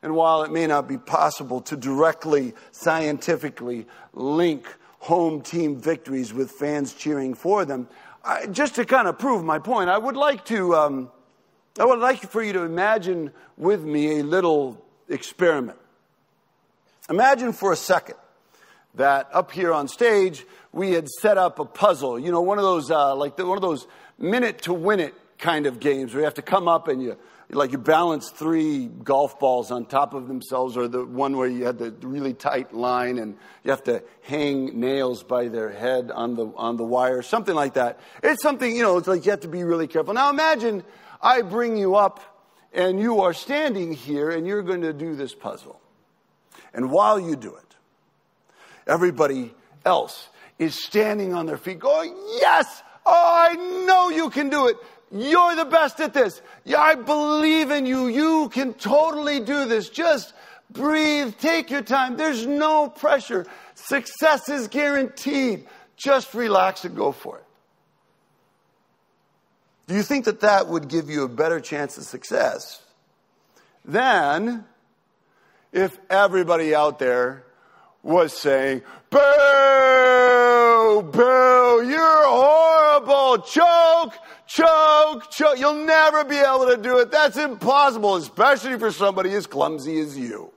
And 0.02 0.14
while 0.14 0.42
it 0.42 0.52
may 0.52 0.66
not 0.66 0.86
be 0.86 0.98
possible 0.98 1.62
to 1.62 1.76
directly, 1.76 2.52
scientifically 2.70 3.86
link 4.12 4.66
home 4.98 5.40
team 5.40 5.76
victories 5.76 6.32
with 6.32 6.50
fans 6.50 6.92
cheering 6.92 7.34
for 7.34 7.64
them, 7.64 7.88
I, 8.22 8.46
just 8.46 8.74
to 8.74 8.84
kind 8.84 9.08
of 9.08 9.18
prove 9.18 9.42
my 9.42 9.58
point, 9.58 9.88
I 9.88 9.98
would 9.98 10.16
like 10.16 10.44
to, 10.46 10.74
um, 10.76 11.10
I 11.80 11.86
would 11.86 11.98
like 11.98 12.20
for 12.20 12.42
you 12.42 12.52
to 12.52 12.62
imagine 12.62 13.32
with 13.56 13.82
me 13.82 14.20
a 14.20 14.22
little 14.22 14.83
experiment. 15.08 15.78
Imagine 17.10 17.52
for 17.52 17.72
a 17.72 17.76
second 17.76 18.16
that 18.94 19.28
up 19.32 19.50
here 19.50 19.72
on 19.72 19.88
stage 19.88 20.46
we 20.72 20.92
had 20.92 21.08
set 21.08 21.38
up 21.38 21.58
a 21.58 21.64
puzzle. 21.64 22.18
You 22.18 22.32
know, 22.32 22.40
one 22.40 22.58
of 22.58 22.64
those 22.64 22.90
uh, 22.90 23.14
like 23.14 23.36
the, 23.36 23.46
one 23.46 23.58
of 23.58 23.62
those 23.62 23.86
minute 24.18 24.62
to 24.62 24.72
win 24.72 25.00
it 25.00 25.14
kind 25.38 25.66
of 25.66 25.80
games 25.80 26.12
where 26.12 26.20
you 26.20 26.24
have 26.24 26.34
to 26.34 26.42
come 26.42 26.68
up 26.68 26.88
and 26.88 27.02
you 27.02 27.16
like 27.50 27.72
you 27.72 27.78
balance 27.78 28.30
three 28.30 28.86
golf 28.86 29.38
balls 29.38 29.70
on 29.70 29.84
top 29.84 30.14
of 30.14 30.28
themselves, 30.28 30.76
or 30.76 30.88
the 30.88 31.04
one 31.04 31.36
where 31.36 31.46
you 31.46 31.64
had 31.64 31.78
the 31.78 31.90
really 32.06 32.32
tight 32.32 32.72
line 32.72 33.18
and 33.18 33.36
you 33.62 33.70
have 33.70 33.84
to 33.84 34.02
hang 34.22 34.80
nails 34.80 35.22
by 35.22 35.48
their 35.48 35.70
head 35.70 36.10
on 36.10 36.34
the, 36.34 36.46
on 36.56 36.76
the 36.76 36.84
wire, 36.84 37.22
something 37.22 37.54
like 37.54 37.74
that. 37.74 38.00
It's 38.22 38.42
something, 38.42 38.74
you 38.74 38.82
know, 38.82 38.96
it's 38.96 39.06
like 39.06 39.24
you 39.24 39.30
have 39.30 39.40
to 39.40 39.48
be 39.48 39.62
really 39.62 39.86
careful. 39.86 40.14
Now 40.14 40.30
imagine 40.30 40.82
I 41.20 41.42
bring 41.42 41.76
you 41.76 41.96
up 41.96 42.33
and 42.74 43.00
you 43.00 43.22
are 43.22 43.32
standing 43.32 43.92
here 43.92 44.30
and 44.30 44.46
you're 44.46 44.62
going 44.62 44.82
to 44.82 44.92
do 44.92 45.14
this 45.14 45.34
puzzle. 45.34 45.80
And 46.74 46.90
while 46.90 47.20
you 47.20 47.36
do 47.36 47.54
it, 47.54 47.76
everybody 48.86 49.54
else 49.84 50.28
is 50.58 50.84
standing 50.84 51.34
on 51.34 51.46
their 51.46 51.56
feet 51.56 51.78
going, 51.78 52.14
Yes! 52.40 52.82
Oh, 53.06 53.48
I 53.50 53.54
know 53.86 54.08
you 54.08 54.30
can 54.30 54.48
do 54.48 54.68
it. 54.68 54.76
You're 55.12 55.54
the 55.54 55.66
best 55.66 56.00
at 56.00 56.14
this. 56.14 56.40
Yeah, 56.64 56.80
I 56.80 56.94
believe 56.94 57.70
in 57.70 57.86
you. 57.86 58.08
You 58.08 58.48
can 58.48 58.72
totally 58.74 59.40
do 59.40 59.66
this. 59.66 59.90
Just 59.90 60.32
breathe. 60.70 61.34
Take 61.38 61.70
your 61.70 61.82
time. 61.82 62.16
There's 62.16 62.46
no 62.46 62.88
pressure. 62.88 63.46
Success 63.74 64.48
is 64.48 64.68
guaranteed. 64.68 65.66
Just 65.96 66.34
relax 66.34 66.84
and 66.84 66.96
go 66.96 67.12
for 67.12 67.38
it. 67.38 67.44
Do 69.86 69.94
you 69.94 70.02
think 70.02 70.24
that 70.24 70.40
that 70.40 70.68
would 70.68 70.88
give 70.88 71.10
you 71.10 71.24
a 71.24 71.28
better 71.28 71.60
chance 71.60 71.98
of 71.98 72.04
success 72.04 72.82
than 73.84 74.64
if 75.72 75.98
everybody 76.08 76.74
out 76.74 76.98
there 76.98 77.44
was 78.02 78.32
saying, 78.32 78.82
Boo! 79.10 81.02
Boo! 81.12 81.86
You're 81.86 82.28
horrible! 82.28 83.38
Choke! 83.42 84.14
choke, 84.46 85.30
choke. 85.30 85.58
You'll 85.58 85.84
never 85.84 86.24
be 86.24 86.36
able 86.36 86.66
to 86.66 86.76
do 86.76 86.98
it. 86.98 87.10
That's 87.10 87.36
impossible, 87.36 88.16
especially 88.16 88.78
for 88.78 88.90
somebody 88.90 89.32
as 89.34 89.46
clumsy 89.46 89.98
as 90.00 90.18
you. 90.18 90.50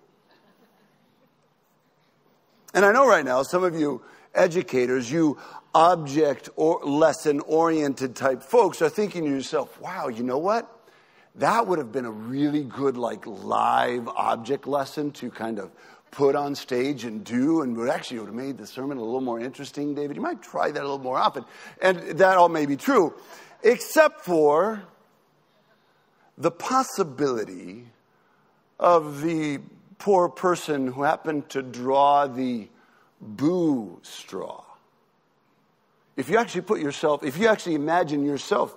And 2.74 2.86
I 2.86 2.92
know 2.92 3.08
right 3.08 3.26
now, 3.26 3.44
some 3.44 3.64
of 3.64 3.80
you 3.80 4.02
educators, 4.36 5.12
you 5.12 5.38
object 5.78 6.50
or 6.56 6.80
lesson 6.84 7.40
oriented 7.42 8.16
type 8.16 8.42
folks 8.42 8.82
are 8.82 8.90
thinking 8.90 9.26
to 9.26 9.30
yourself, 9.30 9.80
wow, 9.80 10.08
you 10.08 10.24
know 10.24 10.40
what? 10.40 10.68
That 11.36 11.68
would 11.68 11.78
have 11.78 11.92
been 11.92 12.06
a 12.06 12.12
really 12.12 12.64
good, 12.64 12.98
like, 12.98 13.28
live 13.28 14.08
object 14.08 14.66
lesson 14.66 15.12
to 15.12 15.30
kind 15.30 15.60
of 15.60 15.70
put 16.10 16.36
on 16.36 16.56
stage 16.56 17.04
and 17.04 17.24
do, 17.24 17.62
and 17.62 17.78
would 17.78 17.90
actually 17.90 18.18
would 18.18 18.26
have 18.26 18.34
made 18.34 18.58
the 18.58 18.66
sermon 18.66 18.98
a 18.98 19.04
little 19.04 19.22
more 19.22 19.40
interesting, 19.40 19.94
David. 19.94 20.16
You 20.16 20.22
might 20.24 20.42
try 20.42 20.72
that 20.72 20.80
a 20.80 20.82
little 20.82 20.98
more 20.98 21.20
often. 21.20 21.46
And 21.80 22.00
that 22.18 22.38
all 22.38 22.50
may 22.50 22.66
be 22.66 22.76
true 22.76 23.14
except 23.62 24.22
for 24.22 24.82
the 26.40 26.50
possibility 26.50 27.86
of 28.80 29.22
the 29.22 29.60
poor 30.00 30.28
person 30.28 30.88
who 30.88 31.04
happened 31.04 31.50
to 31.50 31.62
draw 31.62 32.26
the 32.26 32.68
boo 33.22 34.00
straw. 34.02 34.64
If 36.18 36.30
you 36.30 36.40
actually 36.40 36.62
put 36.62 36.82
yourself, 36.82 37.24
if 37.24 37.38
you 37.38 37.48
actually 37.48 37.76
imagine 37.76 38.26
yourself 38.26 38.76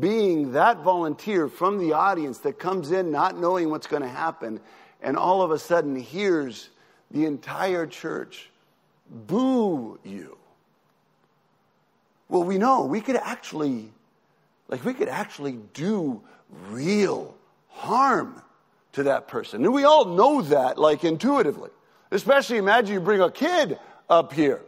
being 0.00 0.52
that 0.52 0.78
volunteer 0.78 1.48
from 1.48 1.78
the 1.78 1.92
audience 1.92 2.38
that 2.38 2.58
comes 2.58 2.90
in 2.90 3.12
not 3.12 3.38
knowing 3.38 3.70
what's 3.70 3.86
going 3.86 4.02
to 4.02 4.08
happen 4.08 4.60
and 5.00 5.16
all 5.16 5.42
of 5.42 5.52
a 5.52 5.58
sudden 5.58 5.96
hears 5.96 6.70
the 7.12 7.24
entire 7.24 7.86
church 7.86 8.50
boo 9.08 9.98
you. 10.04 10.36
Well, 12.28 12.42
we 12.42 12.58
know 12.58 12.84
we 12.84 13.00
could 13.00 13.16
actually 13.16 13.90
like 14.68 14.84
we 14.84 14.94
could 14.94 15.08
actually 15.08 15.58
do 15.74 16.20
real 16.68 17.34
harm 17.68 18.42
to 18.92 19.04
that 19.04 19.28
person. 19.28 19.64
And 19.64 19.72
we 19.72 19.84
all 19.84 20.06
know 20.06 20.42
that, 20.42 20.78
like 20.78 21.04
intuitively. 21.04 21.70
Especially 22.10 22.56
imagine 22.56 22.94
you 22.94 23.00
bring 23.00 23.20
a 23.20 23.30
kid 23.30 23.78
up 24.08 24.32
here 24.32 24.62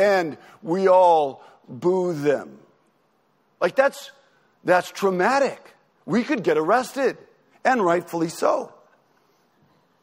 and 0.00 0.38
we 0.62 0.88
all 0.88 1.44
boo 1.68 2.14
them. 2.14 2.58
Like 3.60 3.76
that's, 3.76 4.10
that's 4.64 4.90
traumatic. 4.90 5.74
We 6.06 6.24
could 6.24 6.42
get 6.42 6.56
arrested, 6.56 7.18
and 7.64 7.84
rightfully 7.84 8.30
so. 8.30 8.72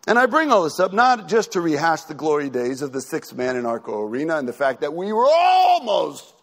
And 0.08 0.18
I 0.18 0.28
bring 0.28 0.52
all 0.52 0.64
this 0.64 0.80
up 0.80 0.94
not 0.94 1.28
just 1.28 1.54
to 1.54 1.62
rehash 1.62 2.04
the 2.04 2.14
glory 2.14 2.50
days 2.50 2.82
of 2.82 2.94
the 2.94 3.02
six 3.02 3.34
man 3.34 3.58
in 3.58 3.66
Arco 3.66 4.02
Arena 4.02 4.38
and 4.38 4.48
the 4.48 4.54
fact 4.54 4.82
that 4.82 4.94
we 4.94 5.12
were 5.12 5.28
almost 5.28 6.34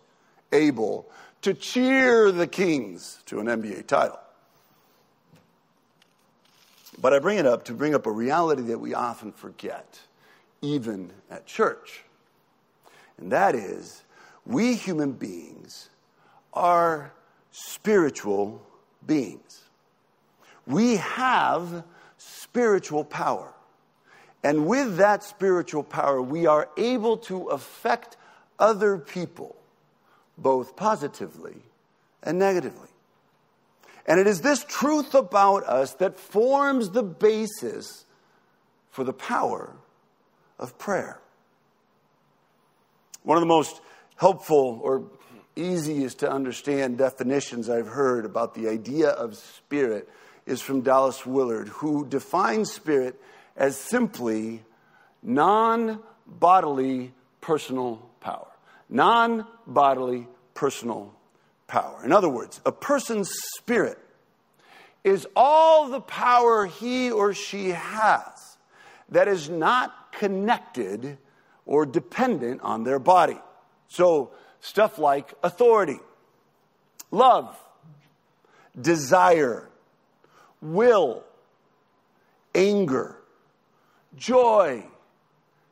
able 0.53 1.09
to 1.43 1.55
cheer 1.55 2.31
the 2.31 2.47
Kings 2.47 3.23
to 3.27 3.41
an 3.41 3.47
NBA 3.47 3.87
title. 3.87 4.19
But 7.01 7.15
I 7.15 7.21
bring 7.21 7.39
it 7.39 7.47
up 7.47 7.65
to 7.67 7.73
bring 7.73 7.95
up 7.95 8.07
a 8.07 8.11
reality 8.11 8.63
that 8.63 8.81
we 8.81 8.95
often 8.95 9.33
forget, 9.33 10.01
even 10.61 11.13
at 11.31 11.47
church. 11.47 12.05
And 13.19 13.33
that 13.33 13.55
is, 13.55 14.03
we 14.47 14.75
human 14.75 15.13
beings 15.13 15.89
are 16.53 17.13
spiritual 17.51 18.63
beings. 19.07 19.63
We 20.67 20.97
have 20.97 21.85
spiritual 22.19 23.05
power. 23.05 23.53
And 24.43 24.67
with 24.67 24.99
that 24.99 25.25
spiritual 25.25 25.83
power, 25.83 26.21
we 26.21 26.47
are 26.47 26.69
able 26.77 27.17
to 27.19 27.49
affect 27.49 28.17
other 28.59 28.99
people 28.99 29.57
both 30.37 30.77
positively 30.77 31.57
and 32.23 32.39
negatively. 32.39 32.89
And 34.07 34.21
it 34.21 34.27
is 34.27 34.43
this 34.43 34.65
truth 34.65 35.15
about 35.15 35.65
us 35.65 35.95
that 35.95 36.19
forms 36.19 36.91
the 36.91 37.03
basis 37.03 38.05
for 38.91 39.03
the 39.03 39.13
power 39.13 39.75
of 40.59 40.77
prayer. 40.79 41.21
One 43.25 43.37
of 43.37 43.43
the 43.43 43.47
most 43.47 43.81
helpful 44.17 44.81
or 44.83 45.05
easiest 45.57 46.21
to 46.21 46.31
understand 46.31 46.99
definitions 46.99 47.69
I've 47.69 47.89
heard 47.89 48.25
about 48.25 48.55
the 48.55 48.69
idea 48.69 49.09
of 49.09 49.37
spirit 49.37 50.09
is 50.47 50.61
from 50.61 50.83
Dallas 50.83 51.27
Willard, 51.27 51.69
who 51.69 52.07
defines 52.07 52.73
spirit 52.73 53.21
as 53.57 53.77
simply 53.77 54.63
non 55.23 56.01
bodily 56.27 57.13
personal 57.41 58.09
power 58.21 58.49
non 58.89 59.47
bodily 59.67 60.27
personal 60.55 61.13
power. 61.67 62.01
In 62.05 62.13
other 62.13 62.29
words, 62.29 62.61
a 62.65 62.73
person's 62.73 63.31
spirit 63.57 63.99
is 65.03 65.27
all 65.37 65.89
the 65.89 66.01
power 66.01 66.67
he 66.67 67.11
or 67.11 67.35
she 67.35 67.71
has 67.71 68.57
that 69.11 69.29
is 69.29 69.51
not 69.51 70.13
connected 70.13 71.19
or 71.67 71.87
dependent 71.87 72.61
on 72.63 72.85
their 72.85 72.99
body. 72.99 73.39
So, 73.89 74.31
stuff 74.61 74.99
like 74.99 75.35
authority, 75.43 76.01
love, 77.11 77.57
desire, 78.81 79.69
will, 80.61 81.25
anger, 82.55 83.17
joy, 84.17 84.85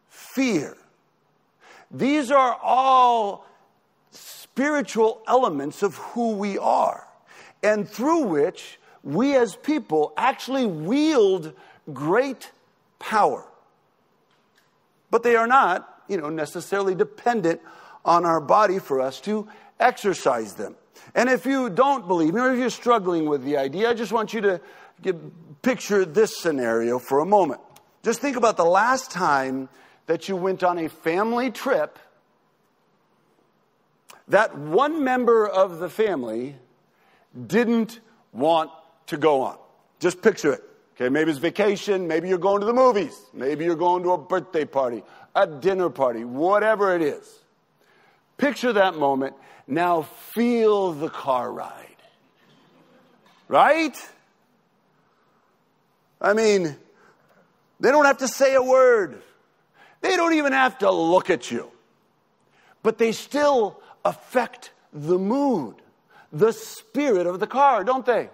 fear, 0.08 0.76
these 1.90 2.30
are 2.30 2.58
all 2.62 3.46
spiritual 4.10 5.22
elements 5.26 5.82
of 5.82 5.96
who 5.96 6.32
we 6.32 6.58
are, 6.58 7.06
and 7.62 7.88
through 7.88 8.24
which 8.24 8.78
we 9.02 9.36
as 9.36 9.56
people 9.56 10.12
actually 10.16 10.66
wield 10.66 11.52
great 11.92 12.50
power. 12.98 13.44
But 15.12 15.22
they 15.22 15.36
are 15.36 15.46
not, 15.46 16.02
you 16.08 16.16
know, 16.16 16.30
necessarily 16.30 16.94
dependent 16.94 17.60
on 18.02 18.24
our 18.24 18.40
body 18.40 18.78
for 18.78 19.00
us 19.00 19.20
to 19.20 19.46
exercise 19.78 20.54
them. 20.54 20.74
And 21.14 21.28
if 21.28 21.44
you 21.44 21.68
don't 21.68 22.08
believe 22.08 22.32
me, 22.32 22.40
or 22.40 22.52
if 22.52 22.58
you're 22.58 22.70
struggling 22.70 23.28
with 23.28 23.44
the 23.44 23.58
idea, 23.58 23.90
I 23.90 23.94
just 23.94 24.10
want 24.10 24.32
you 24.32 24.40
to 24.40 24.60
get, 25.02 25.60
picture 25.60 26.06
this 26.06 26.38
scenario 26.38 26.98
for 26.98 27.18
a 27.18 27.26
moment. 27.26 27.60
Just 28.02 28.20
think 28.20 28.38
about 28.38 28.56
the 28.56 28.64
last 28.64 29.10
time 29.10 29.68
that 30.06 30.30
you 30.30 30.34
went 30.34 30.62
on 30.62 30.78
a 30.78 30.88
family 30.88 31.50
trip 31.50 31.98
that 34.28 34.56
one 34.56 35.04
member 35.04 35.46
of 35.46 35.78
the 35.78 35.90
family 35.90 36.56
didn't 37.46 38.00
want 38.32 38.70
to 39.08 39.18
go 39.18 39.42
on. 39.42 39.58
Just 40.00 40.22
picture 40.22 40.54
it. 40.54 40.62
Okay, 41.02 41.08
maybe 41.08 41.32
it's 41.32 41.40
vacation, 41.40 42.06
maybe 42.06 42.28
you're 42.28 42.38
going 42.38 42.60
to 42.60 42.66
the 42.66 42.72
movies, 42.72 43.20
maybe 43.32 43.64
you're 43.64 43.74
going 43.74 44.04
to 44.04 44.12
a 44.12 44.18
birthday 44.18 44.64
party, 44.64 45.02
a 45.34 45.48
dinner 45.48 45.90
party, 45.90 46.22
whatever 46.22 46.94
it 46.94 47.02
is. 47.02 47.40
Picture 48.36 48.72
that 48.74 48.94
moment. 48.94 49.34
Now 49.66 50.02
feel 50.02 50.92
the 50.92 51.08
car 51.08 51.50
ride. 51.50 51.96
Right? 53.48 53.96
I 56.20 56.34
mean, 56.34 56.76
they 57.80 57.90
don't 57.90 58.04
have 58.04 58.18
to 58.18 58.28
say 58.28 58.54
a 58.54 58.62
word. 58.62 59.20
They 60.02 60.14
don't 60.14 60.34
even 60.34 60.52
have 60.52 60.78
to 60.78 60.90
look 60.92 61.30
at 61.30 61.50
you. 61.50 61.68
But 62.84 62.98
they 62.98 63.10
still 63.10 63.80
affect 64.04 64.70
the 64.92 65.18
mood, 65.18 65.74
the 66.32 66.52
spirit 66.52 67.26
of 67.26 67.40
the 67.40 67.48
car, 67.48 67.82
don't 67.82 68.06
they? 68.06 68.30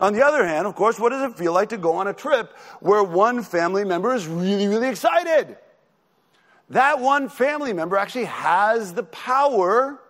On 0.00 0.12
the 0.12 0.24
other 0.24 0.44
hand, 0.44 0.66
of 0.66 0.74
course, 0.74 0.98
what 0.98 1.10
does 1.10 1.30
it 1.30 1.38
feel 1.38 1.52
like 1.52 1.68
to 1.68 1.78
go 1.78 1.94
on 1.94 2.08
a 2.08 2.12
trip 2.12 2.56
where 2.80 3.04
one 3.04 3.42
family 3.42 3.84
member 3.84 4.14
is 4.14 4.26
really, 4.26 4.66
really 4.66 4.88
excited? 4.88 5.56
That 6.70 7.00
one 7.00 7.28
family 7.28 7.72
member 7.72 7.96
actually 7.96 8.24
has 8.24 8.94
the 8.94 9.02
power 9.04 10.00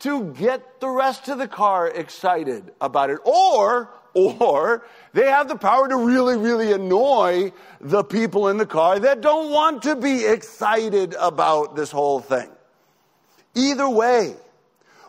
to 0.00 0.32
get 0.32 0.80
the 0.80 0.88
rest 0.88 1.28
of 1.28 1.38
the 1.38 1.46
car 1.46 1.88
excited 1.88 2.72
about 2.80 3.10
it. 3.10 3.18
Or, 3.24 3.90
or 4.14 4.86
they 5.12 5.26
have 5.26 5.46
the 5.48 5.56
power 5.56 5.88
to 5.88 5.96
really, 5.96 6.36
really 6.36 6.72
annoy 6.72 7.52
the 7.80 8.02
people 8.02 8.48
in 8.48 8.56
the 8.56 8.66
car 8.66 8.98
that 8.98 9.20
don't 9.20 9.50
want 9.50 9.82
to 9.82 9.94
be 9.94 10.24
excited 10.24 11.14
about 11.18 11.76
this 11.76 11.90
whole 11.90 12.20
thing. 12.20 12.50
Either 13.54 13.88
way, 13.88 14.34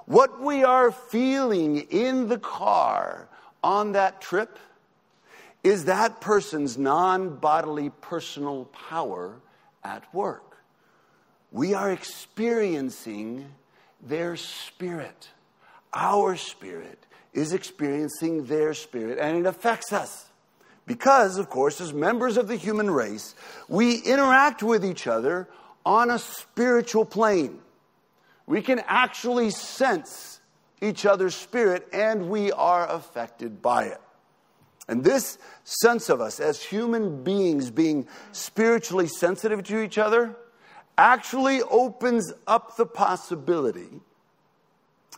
what 0.05 0.41
we 0.41 0.63
are 0.63 0.91
feeling 0.91 1.77
in 1.77 2.27
the 2.27 2.37
car 2.37 3.29
on 3.63 3.93
that 3.93 4.21
trip 4.21 4.57
is 5.63 5.85
that 5.85 6.21
person's 6.21 6.77
non 6.77 7.37
bodily 7.37 7.91
personal 8.01 8.65
power 8.65 9.35
at 9.83 10.11
work. 10.13 10.57
We 11.51 11.73
are 11.73 11.91
experiencing 11.91 13.47
their 14.01 14.35
spirit. 14.35 15.29
Our 15.93 16.35
spirit 16.35 17.05
is 17.33 17.53
experiencing 17.53 18.45
their 18.45 18.73
spirit, 18.73 19.19
and 19.19 19.37
it 19.37 19.45
affects 19.45 19.93
us. 19.93 20.25
Because, 20.85 21.37
of 21.37 21.49
course, 21.49 21.79
as 21.79 21.93
members 21.93 22.37
of 22.37 22.47
the 22.47 22.55
human 22.55 22.89
race, 22.89 23.35
we 23.67 23.97
interact 23.97 24.63
with 24.63 24.83
each 24.83 25.07
other 25.07 25.47
on 25.85 26.09
a 26.09 26.19
spiritual 26.19 27.05
plane. 27.05 27.59
We 28.47 28.61
can 28.61 28.81
actually 28.87 29.51
sense 29.51 30.30
each 30.81 31.05
other's 31.05 31.35
spirit, 31.35 31.87
and 31.93 32.29
we 32.29 32.51
are 32.51 32.87
affected 32.89 33.61
by 33.61 33.85
it. 33.85 34.01
And 34.87 35.03
this 35.03 35.37
sense 35.63 36.09
of 36.09 36.19
us 36.19 36.39
as 36.39 36.61
human 36.61 37.23
beings 37.23 37.69
being 37.69 38.07
spiritually 38.31 39.07
sensitive 39.07 39.63
to 39.63 39.81
each 39.81 39.97
other 39.97 40.35
actually 40.97 41.61
opens 41.61 42.33
up 42.47 42.75
the 42.75 42.85
possibility 42.85 44.01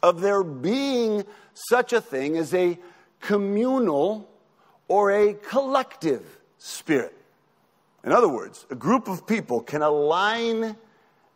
of 0.03 0.22
there 0.22 0.43
being 0.43 1.24
such 1.53 1.93
a 1.93 2.01
thing 2.01 2.38
as 2.38 2.53
a 2.53 2.77
communal 3.22 4.29
or 4.88 5.12
a 5.12 5.34
collective 5.34 6.24
spirit. 6.58 7.15
In 8.03 8.12
other 8.12 8.27
words, 8.27 8.65
a 8.70 8.75
group 8.75 9.08
of 9.08 9.25
people 9.25 9.62
can 9.62 9.82
align 9.82 10.75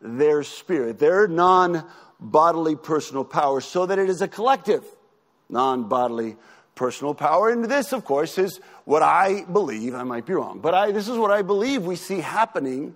their 0.02 0.44
spirit, 0.44 1.00
their 1.00 1.28
non 1.28 1.86
bodily 2.20 2.76
personal 2.76 3.24
power, 3.24 3.62
so 3.62 3.86
that 3.86 4.00
it 4.00 4.10
is 4.10 4.22
a 4.22 4.28
collective 4.28 4.84
non 5.50 5.88
bodily 5.88 6.36
personal 6.76 7.14
power. 7.14 7.50
And 7.50 7.66
this, 7.66 7.92
of 7.94 8.06
course, 8.06 8.38
is 8.38 8.60
what 8.86 9.02
I 9.02 9.44
believe, 9.44 9.96
I 9.96 10.04
might 10.04 10.26
be 10.26 10.34
wrong, 10.34 10.60
but 10.60 10.74
I, 10.74 10.92
this 10.92 11.08
is 11.08 11.18
what 11.18 11.32
I 11.32 11.42
believe 11.42 11.86
we 11.86 11.96
see 11.96 12.20
happening 12.20 12.96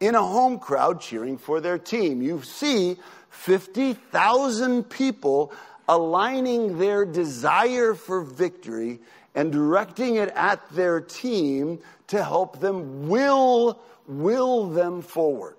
in 0.00 0.14
a 0.14 0.22
home 0.22 0.58
crowd 0.58 1.00
cheering 1.00 1.38
for 1.38 1.60
their 1.60 1.78
team. 1.78 2.22
You 2.22 2.42
see 2.42 2.96
50,000 3.30 4.84
people 4.84 5.52
aligning 5.88 6.78
their 6.78 7.04
desire 7.04 7.94
for 7.94 8.22
victory 8.22 9.00
and 9.34 9.52
directing 9.52 10.16
it 10.16 10.30
at 10.30 10.68
their 10.72 11.00
team 11.00 11.78
to 12.08 12.22
help 12.22 12.60
them 12.60 13.08
will 13.08 13.80
will 14.08 14.68
them 14.68 15.02
forward. 15.02 15.56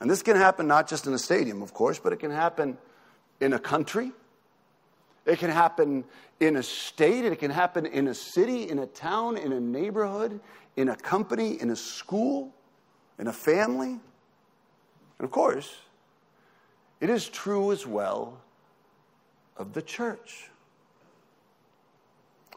And 0.00 0.08
this 0.08 0.22
can 0.22 0.36
happen 0.36 0.66
not 0.66 0.88
just 0.88 1.06
in 1.06 1.14
a 1.14 1.18
stadium, 1.18 1.62
of 1.62 1.74
course, 1.74 1.98
but 1.98 2.12
it 2.12 2.18
can 2.18 2.30
happen 2.30 2.78
in 3.40 3.52
a 3.52 3.58
country. 3.58 4.12
It 5.26 5.38
can 5.38 5.50
happen 5.50 6.04
in 6.40 6.56
a 6.56 6.62
state. 6.62 7.24
It 7.24 7.38
can 7.38 7.50
happen 7.50 7.84
in 7.84 8.06
a 8.06 8.14
city, 8.14 8.68
in 8.68 8.78
a 8.78 8.86
town, 8.86 9.36
in 9.36 9.52
a 9.52 9.60
neighborhood, 9.60 10.40
in 10.76 10.88
a 10.88 10.96
company, 10.96 11.60
in 11.60 11.70
a 11.70 11.76
school, 11.76 12.54
in 13.18 13.26
a 13.26 13.32
family. 13.32 13.90
And 15.18 15.24
of 15.24 15.30
course, 15.30 15.74
it 17.00 17.10
is 17.10 17.28
true 17.28 17.72
as 17.72 17.86
well 17.86 18.40
of 19.56 19.72
the 19.72 19.82
church. 19.82 20.48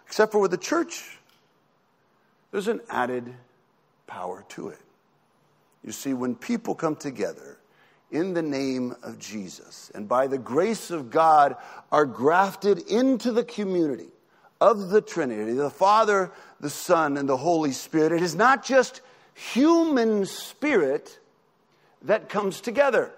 Except 0.05 0.31
for 0.31 0.39
with 0.39 0.51
the 0.51 0.57
church, 0.57 1.17
there's 2.51 2.67
an 2.67 2.81
added 2.89 3.33
power 4.07 4.45
to 4.49 4.69
it. 4.69 4.79
You 5.83 5.91
see, 5.91 6.13
when 6.13 6.35
people 6.35 6.75
come 6.75 6.95
together 6.95 7.57
in 8.11 8.33
the 8.33 8.41
name 8.41 8.95
of 9.03 9.17
Jesus 9.17 9.91
and 9.95 10.07
by 10.07 10.27
the 10.27 10.37
grace 10.37 10.91
of 10.91 11.09
God 11.09 11.55
are 11.91 12.05
grafted 12.05 12.79
into 12.89 13.31
the 13.31 13.43
community 13.43 14.09
of 14.59 14.89
the 14.89 15.01
Trinity, 15.01 15.53
the 15.53 15.69
Father, 15.69 16.31
the 16.59 16.69
Son, 16.69 17.17
and 17.17 17.27
the 17.27 17.37
Holy 17.37 17.71
Spirit, 17.71 18.11
it 18.11 18.21
is 18.21 18.35
not 18.35 18.63
just 18.63 19.01
human 19.33 20.25
spirit 20.25 21.19
that 22.03 22.29
comes 22.29 22.61
together. 22.61 23.11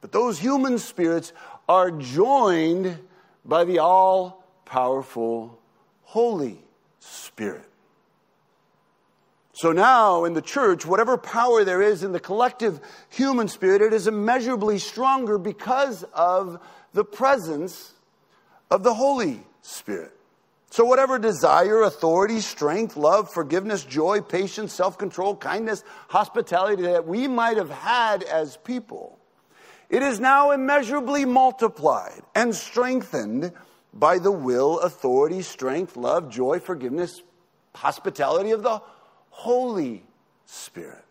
But 0.00 0.12
those 0.12 0.38
human 0.38 0.78
spirits 0.78 1.32
are 1.68 1.90
joined 1.90 2.98
by 3.44 3.64
the 3.64 3.80
all 3.80 4.44
powerful 4.64 5.58
Holy 6.04 6.62
Spirit. 7.00 7.69
So 9.60 9.72
now 9.72 10.24
in 10.24 10.32
the 10.32 10.40
church, 10.40 10.86
whatever 10.86 11.18
power 11.18 11.64
there 11.64 11.82
is 11.82 12.02
in 12.02 12.12
the 12.12 12.18
collective 12.18 12.80
human 13.10 13.46
spirit, 13.46 13.82
it 13.82 13.92
is 13.92 14.06
immeasurably 14.06 14.78
stronger 14.78 15.36
because 15.36 16.02
of 16.14 16.58
the 16.94 17.04
presence 17.04 17.92
of 18.70 18.84
the 18.84 18.94
Holy 18.94 19.42
Spirit. 19.60 20.12
So, 20.70 20.86
whatever 20.86 21.18
desire, 21.18 21.82
authority, 21.82 22.40
strength, 22.40 22.96
love, 22.96 23.30
forgiveness, 23.34 23.84
joy, 23.84 24.22
patience, 24.22 24.72
self 24.72 24.96
control, 24.96 25.36
kindness, 25.36 25.84
hospitality 26.08 26.84
that 26.84 27.06
we 27.06 27.28
might 27.28 27.58
have 27.58 27.68
had 27.68 28.22
as 28.22 28.56
people, 28.56 29.18
it 29.90 30.02
is 30.02 30.20
now 30.20 30.52
immeasurably 30.52 31.26
multiplied 31.26 32.22
and 32.34 32.54
strengthened 32.54 33.52
by 33.92 34.18
the 34.20 34.32
will, 34.32 34.78
authority, 34.78 35.42
strength, 35.42 35.98
love, 35.98 36.30
joy, 36.30 36.60
forgiveness, 36.60 37.22
hospitality 37.74 38.52
of 38.52 38.62
the 38.62 38.80
Holy 39.40 40.02
Spirit. 40.44 41.02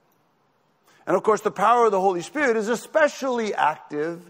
And 1.07 1.17
of 1.17 1.23
course, 1.23 1.41
the 1.41 1.49
power 1.49 1.87
of 1.87 1.91
the 1.91 1.99
Holy 1.99 2.21
Spirit 2.21 2.57
is 2.57 2.67
especially 2.67 3.55
active 3.55 4.21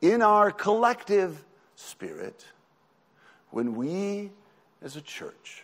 in 0.00 0.22
our 0.22 0.50
collective 0.50 1.44
spirit 1.74 2.46
when 3.50 3.74
we 3.74 4.30
as 4.80 4.96
a 4.96 5.02
church 5.02 5.62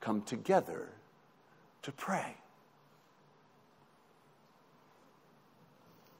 come 0.00 0.22
together 0.22 0.88
to 1.82 1.90
pray. 1.90 2.36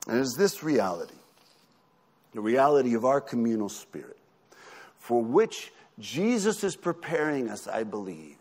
And 0.08 0.18
it 0.18 0.22
is 0.22 0.34
this 0.34 0.64
reality, 0.64 1.14
the 2.34 2.40
reality 2.40 2.94
of 2.94 3.04
our 3.04 3.20
communal 3.20 3.68
spirit, 3.68 4.18
for 4.98 5.22
which 5.22 5.72
Jesus 6.00 6.64
is 6.64 6.74
preparing 6.74 7.48
us, 7.48 7.68
I 7.68 7.84
believe, 7.84 8.38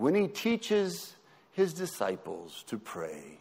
when 0.00 0.14
he 0.14 0.26
teaches 0.28 1.14
his 1.52 1.74
disciples 1.74 2.64
to 2.68 2.78
pray, 2.78 3.38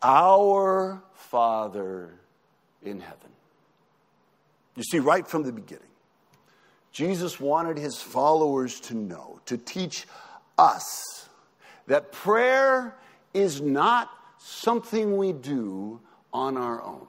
Our 0.00 1.02
Father 1.12 2.14
in 2.84 3.00
heaven. 3.00 3.30
You 4.76 4.84
see, 4.84 5.00
right 5.00 5.26
from 5.26 5.42
the 5.42 5.50
beginning, 5.50 5.88
Jesus 6.92 7.40
wanted 7.40 7.78
his 7.78 8.00
followers 8.00 8.78
to 8.82 8.94
know, 8.94 9.40
to 9.46 9.56
teach 9.56 10.06
us, 10.56 11.28
that 11.88 12.12
prayer 12.12 12.96
is 13.34 13.60
not 13.60 14.08
something 14.38 15.16
we 15.16 15.32
do 15.32 16.00
on 16.32 16.56
our 16.56 16.80
own. 16.80 17.08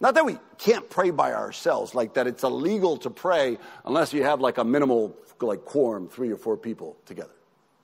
Not 0.00 0.14
that 0.14 0.24
we 0.24 0.38
can't 0.58 0.88
pray 0.88 1.10
by 1.10 1.34
ourselves, 1.34 1.94
like 1.94 2.14
that 2.14 2.26
it's 2.26 2.42
illegal 2.42 2.96
to 2.98 3.10
pray 3.10 3.58
unless 3.84 4.12
you 4.12 4.22
have 4.24 4.40
like 4.40 4.58
a 4.58 4.64
minimal 4.64 5.14
like 5.40 5.64
quorum, 5.64 6.08
three 6.08 6.30
or 6.30 6.36
four 6.36 6.56
people 6.56 6.96
together. 7.06 7.30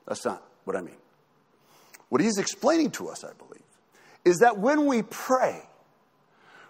That's 0.07 0.25
not 0.25 0.43
what 0.63 0.75
I 0.75 0.81
mean. 0.81 0.95
What 2.09 2.21
he's 2.21 2.37
explaining 2.37 2.91
to 2.91 3.09
us, 3.09 3.23
I 3.23 3.33
believe, 3.33 3.63
is 4.23 4.37
that 4.39 4.57
when 4.57 4.85
we 4.85 5.01
pray, 5.01 5.61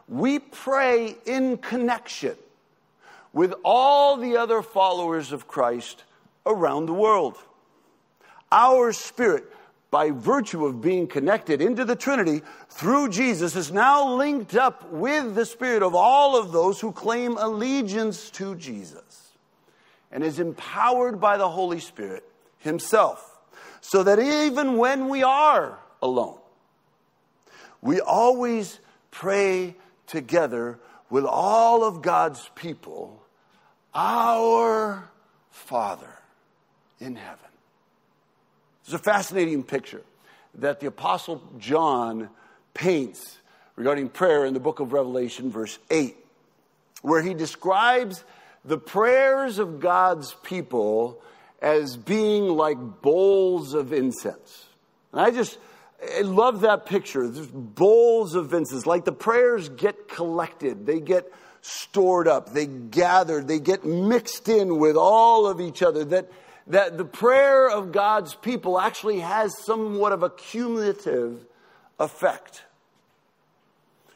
we 0.07 0.39
pray 0.39 1.15
in 1.25 1.57
connection 1.57 2.35
with 3.33 3.53
all 3.63 4.17
the 4.17 4.37
other 4.37 4.61
followers 4.61 5.31
of 5.31 5.47
Christ 5.47 6.03
around 6.45 6.87
the 6.87 6.93
world. 6.93 7.35
Our 8.51 8.93
spirit, 8.93 9.45
by 9.89 10.11
virtue 10.11 10.65
of 10.65 10.81
being 10.81 11.07
connected 11.07 11.61
into 11.61 11.85
the 11.85 11.95
Trinity 11.95 12.41
through 12.69 13.09
Jesus, 13.09 13.55
is 13.55 13.71
now 13.71 14.15
linked 14.15 14.55
up 14.55 14.91
with 14.91 15.35
the 15.35 15.45
spirit 15.45 15.81
of 15.81 15.95
all 15.95 16.37
of 16.37 16.51
those 16.51 16.79
who 16.81 16.91
claim 16.91 17.37
allegiance 17.37 18.29
to 18.31 18.55
Jesus 18.55 19.31
and 20.11 20.23
is 20.23 20.39
empowered 20.39 21.19
by 21.19 21.37
the 21.37 21.49
Holy 21.49 21.79
Spirit 21.79 22.23
Himself. 22.59 23.39
So 23.81 24.03
that 24.03 24.19
even 24.19 24.77
when 24.77 25.07
we 25.07 25.23
are 25.23 25.79
alone, 26.01 26.39
we 27.81 28.01
always 28.01 28.79
pray 29.11 29.75
together 30.07 30.79
with 31.09 31.23
all 31.23 31.83
of 31.83 32.01
God's 32.01 32.49
people 32.55 33.23
Our 33.93 35.09
Father 35.51 36.09
in 36.99 37.15
heaven. 37.15 37.39
It's 38.87 38.93
a 38.93 38.99
fascinating 38.99 39.63
picture 39.63 40.01
that 40.59 40.79
the 40.79 40.87
Apostle 40.87 41.43
John 41.59 42.29
paints 42.73 43.37
regarding 43.75 44.07
prayer 44.07 44.45
in 44.45 44.53
the 44.53 44.61
book 44.61 44.79
of 44.79 44.93
Revelation, 44.93 45.51
verse 45.51 45.77
8, 45.91 46.15
where 47.01 47.21
he 47.21 47.33
describes 47.33 48.23
the 48.63 48.77
prayers 48.77 49.59
of 49.59 49.81
God's 49.81 50.33
people 50.41 51.21
as 51.61 51.97
being 51.97 52.45
like 52.47 52.77
bowls 53.01 53.73
of 53.73 53.91
incense. 53.91 54.67
And 55.11 55.19
I 55.19 55.31
just 55.31 55.57
I 56.17 56.21
love 56.21 56.61
that 56.61 56.85
picture. 56.85 57.27
There's 57.27 57.45
bowls 57.45 58.35
of 58.35 58.53
incense, 58.53 58.85
like 58.85 59.03
the 59.03 59.11
prayers 59.11 59.67
get 59.67 60.07
collected, 60.07 60.85
they 60.85 61.01
get 61.01 61.29
stored 61.59 62.29
up, 62.29 62.53
they 62.53 62.67
gather, 62.67 63.43
they 63.43 63.59
get 63.59 63.83
mixed 63.83 64.47
in 64.47 64.79
with 64.79 64.95
all 64.95 65.45
of 65.45 65.59
each 65.59 65.83
other. 65.83 66.05
That, 66.05 66.31
that 66.67 66.97
the 66.97 67.05
prayer 67.05 67.69
of 67.69 67.91
God's 67.91 68.35
people 68.35 68.79
actually 68.79 69.19
has 69.19 69.57
somewhat 69.65 70.11
of 70.11 70.23
a 70.23 70.29
cumulative 70.29 71.45
effect. 71.99 72.63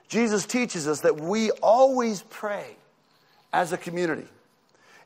Jesus 0.08 0.46
teaches 0.46 0.88
us 0.88 1.02
that 1.02 1.20
we 1.20 1.52
always 1.52 2.24
pray 2.30 2.76
as 3.54 3.72
a 3.72 3.78
community. 3.78 4.28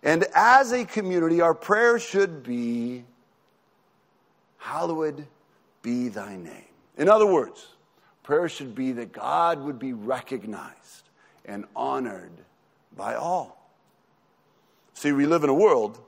And 0.02 0.26
as 0.36 0.72
a 0.72 0.86
community, 0.86 1.42
our 1.42 1.54
prayer 1.54 2.00
should 2.00 2.44
be, 2.44 3.04
Hallowed 4.58 5.28
be 5.84 6.08
thy 6.08 6.36
name. 6.36 6.66
In 6.98 7.08
other 7.08 7.28
words, 7.28 7.68
prayer 8.24 8.50
should 8.50 8.74
be 8.74 8.94
that 8.94 9.12
God 9.12 9.62
would 9.62 9.78
be 9.78 9.94
recognized 9.94 11.10
and 11.46 11.66
honored 11.76 12.32
by 12.98 13.14
all. 13.14 13.70
See, 14.96 15.12
we 15.12 15.28
live 15.28 15.44
in 15.44 15.52
a 15.52 15.54
world 15.54 16.00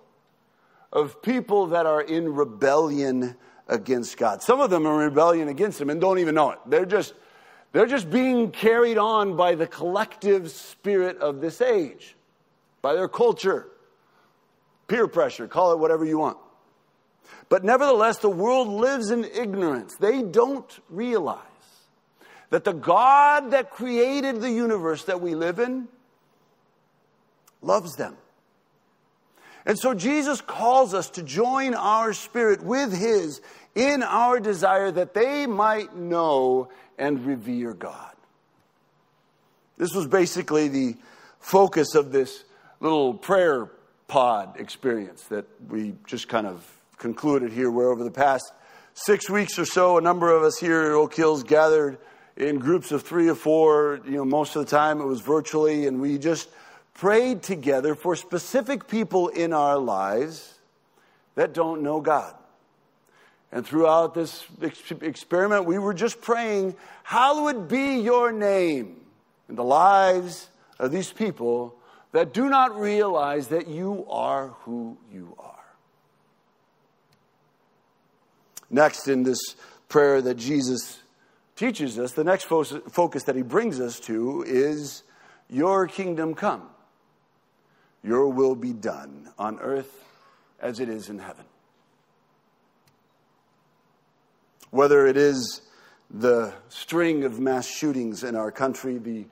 of 0.97 1.21
people 1.21 1.67
that 1.67 1.85
are 1.85 2.01
in 2.01 2.33
rebellion 2.33 3.35
against 3.67 4.17
God. 4.17 4.41
Some 4.41 4.59
of 4.59 4.71
them 4.71 4.87
are 4.87 5.03
in 5.03 5.09
rebellion 5.09 5.47
against 5.47 5.79
Him 5.79 5.91
and 5.91 6.01
don't 6.01 6.17
even 6.17 6.33
know 6.33 6.51
it. 6.51 6.59
They're 6.65 6.87
just, 6.87 7.13
they're 7.71 7.85
just 7.85 8.09
being 8.09 8.49
carried 8.49 8.97
on 8.97 9.35
by 9.35 9.53
the 9.53 9.67
collective 9.67 10.49
spirit 10.49 11.19
of 11.19 11.39
this 11.39 11.61
age, 11.61 12.15
by 12.81 12.93
their 12.93 13.07
culture, 13.07 13.67
peer 14.87 15.07
pressure, 15.07 15.47
call 15.47 15.71
it 15.71 15.77
whatever 15.77 16.03
you 16.03 16.17
want. 16.17 16.37
But 17.47 17.63
nevertheless, 17.63 18.17
the 18.17 18.29
world 18.29 18.67
lives 18.67 19.11
in 19.11 19.23
ignorance. 19.23 19.95
They 19.97 20.23
don't 20.23 20.79
realize 20.89 21.43
that 22.49 22.63
the 22.63 22.73
God 22.73 23.51
that 23.51 23.69
created 23.69 24.41
the 24.41 24.51
universe 24.51 25.03
that 25.03 25.21
we 25.21 25.35
live 25.35 25.59
in 25.59 25.89
loves 27.61 27.95
them. 27.97 28.17
And 29.67 29.77
so 29.77 29.93
Jesus 29.93 30.39
calls 30.39 30.93
us 30.93 31.09
to 31.11 31.21
join 31.21 31.75
our 31.75 32.13
spirit 32.13 32.63
with 32.63 32.97
his 32.97 33.41
in 33.75 34.01
our 34.01 34.39
desire 34.39 34.89
that 34.91 35.13
they 35.13 35.45
might 35.45 35.93
know 35.93 36.69
and 36.97 37.25
revere 37.25 37.73
God. 37.73 38.13
This 39.77 39.93
was 39.93 40.07
basically 40.07 40.69
the 40.69 40.95
focus 41.41 41.95
of 41.95 42.13
this 42.13 42.45
little 42.79 43.13
prayer 43.13 43.69
pod 44.07 44.57
experience 44.57 45.23
that 45.25 45.45
we 45.69 45.95
just 46.07 46.29
kind 46.29 46.47
of 46.47 46.65
concluded 46.97 47.51
here, 47.51 47.69
where 47.69 47.91
over 47.91 48.05
the 48.05 48.09
past 48.09 48.49
six 48.93 49.29
weeks 49.29 49.59
or 49.59 49.65
so, 49.65 49.97
a 49.97 50.01
number 50.01 50.33
of 50.33 50.43
us 50.43 50.57
here 50.57 50.83
at 50.83 50.91
Oak 50.93 51.13
Hills 51.13 51.43
gathered 51.43 51.97
in 52.37 52.57
groups 52.57 52.93
of 52.93 53.03
three 53.03 53.27
or 53.27 53.35
four. 53.35 53.99
You 54.05 54.11
know, 54.11 54.25
most 54.25 54.55
of 54.55 54.63
the 54.63 54.71
time 54.71 55.01
it 55.01 55.05
was 55.05 55.19
virtually, 55.19 55.87
and 55.87 55.99
we 55.99 56.17
just 56.17 56.47
prayed 56.97 57.41
together 57.43 57.95
for 57.95 58.15
specific 58.15 58.87
people 58.87 59.29
in 59.29 59.53
our 59.53 59.77
lives 59.77 60.55
that 61.35 61.53
don't 61.53 61.81
know 61.81 62.01
God. 62.01 62.35
And 63.51 63.65
throughout 63.65 64.13
this 64.13 64.45
experiment, 65.01 65.65
we 65.65 65.79
were 65.79 65.93
just 65.93 66.19
praying, 66.19 66.75
Hallowed 67.03 67.69
be 67.69 67.99
your 67.99 68.31
name 68.31 68.97
in 69.47 69.55
the 69.55 69.63
lives 69.63 70.49
of 70.79 70.91
these 70.91 71.13
people 71.13 71.75
that 72.11 72.33
do 72.33 72.49
not 72.49 72.77
realize 72.77 73.47
that 73.47 73.67
you 73.67 74.05
are 74.09 74.49
who 74.61 74.97
you 75.13 75.33
are. 75.39 75.53
Next, 78.69 79.07
in 79.07 79.23
this 79.23 79.39
prayer 79.87 80.21
that 80.21 80.35
Jesus 80.35 80.99
teaches 81.55 81.97
us, 81.97 82.11
the 82.11 82.23
next 82.23 82.45
focus 82.45 83.23
that 83.23 83.35
he 83.35 83.41
brings 83.41 83.79
us 83.79 83.99
to 84.01 84.43
is 84.45 85.03
Your 85.49 85.87
kingdom 85.87 86.33
come, 86.33 86.67
your 88.07 88.29
will 88.29 88.55
be 88.55 88.73
done 88.73 89.29
on 89.37 89.59
earth 89.59 90.03
as 90.59 90.79
it 90.79 90.89
is 90.89 91.09
in 91.09 91.19
heaven. 91.19 91.45
Whether 94.71 95.05
it 95.07 95.17
is 95.17 95.61
the 96.09 96.53
string 96.69 97.25
of 97.25 97.39
mass 97.39 97.67
shootings 97.67 98.23
in 98.23 98.35
our 98.35 98.51
country, 98.51 98.97
the 98.97 99.25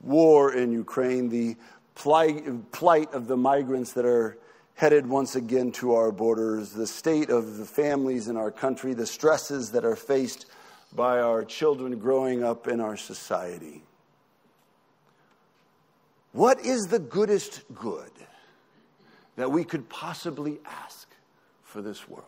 war 0.00 0.52
in 0.52 0.72
Ukraine, 0.72 1.28
the 1.28 1.56
plight 1.94 3.14
of 3.14 3.26
the 3.28 3.36
migrants 3.36 3.92
that 3.94 4.04
are 4.04 4.36
headed 4.74 5.06
once 5.06 5.36
again 5.36 5.72
to 5.72 5.94
our 5.94 6.12
borders, 6.12 6.72
the 6.72 6.86
state 6.86 7.30
of 7.30 7.56
the 7.56 7.64
families 7.64 8.28
in 8.28 8.36
our 8.36 8.50
country, 8.50 8.92
the 8.92 9.06
stresses 9.06 9.70
that 9.70 9.84
are 9.84 9.96
faced 9.96 10.46
by 10.94 11.20
our 11.20 11.44
children 11.44 11.98
growing 11.98 12.42
up 12.44 12.68
in 12.68 12.80
our 12.80 12.96
society. 12.96 13.82
What 16.36 16.60
is 16.60 16.88
the 16.88 16.98
goodest 16.98 17.62
good 17.74 18.10
that 19.36 19.50
we 19.50 19.64
could 19.64 19.88
possibly 19.88 20.58
ask 20.66 21.08
for 21.62 21.80
this 21.80 22.06
world? 22.06 22.26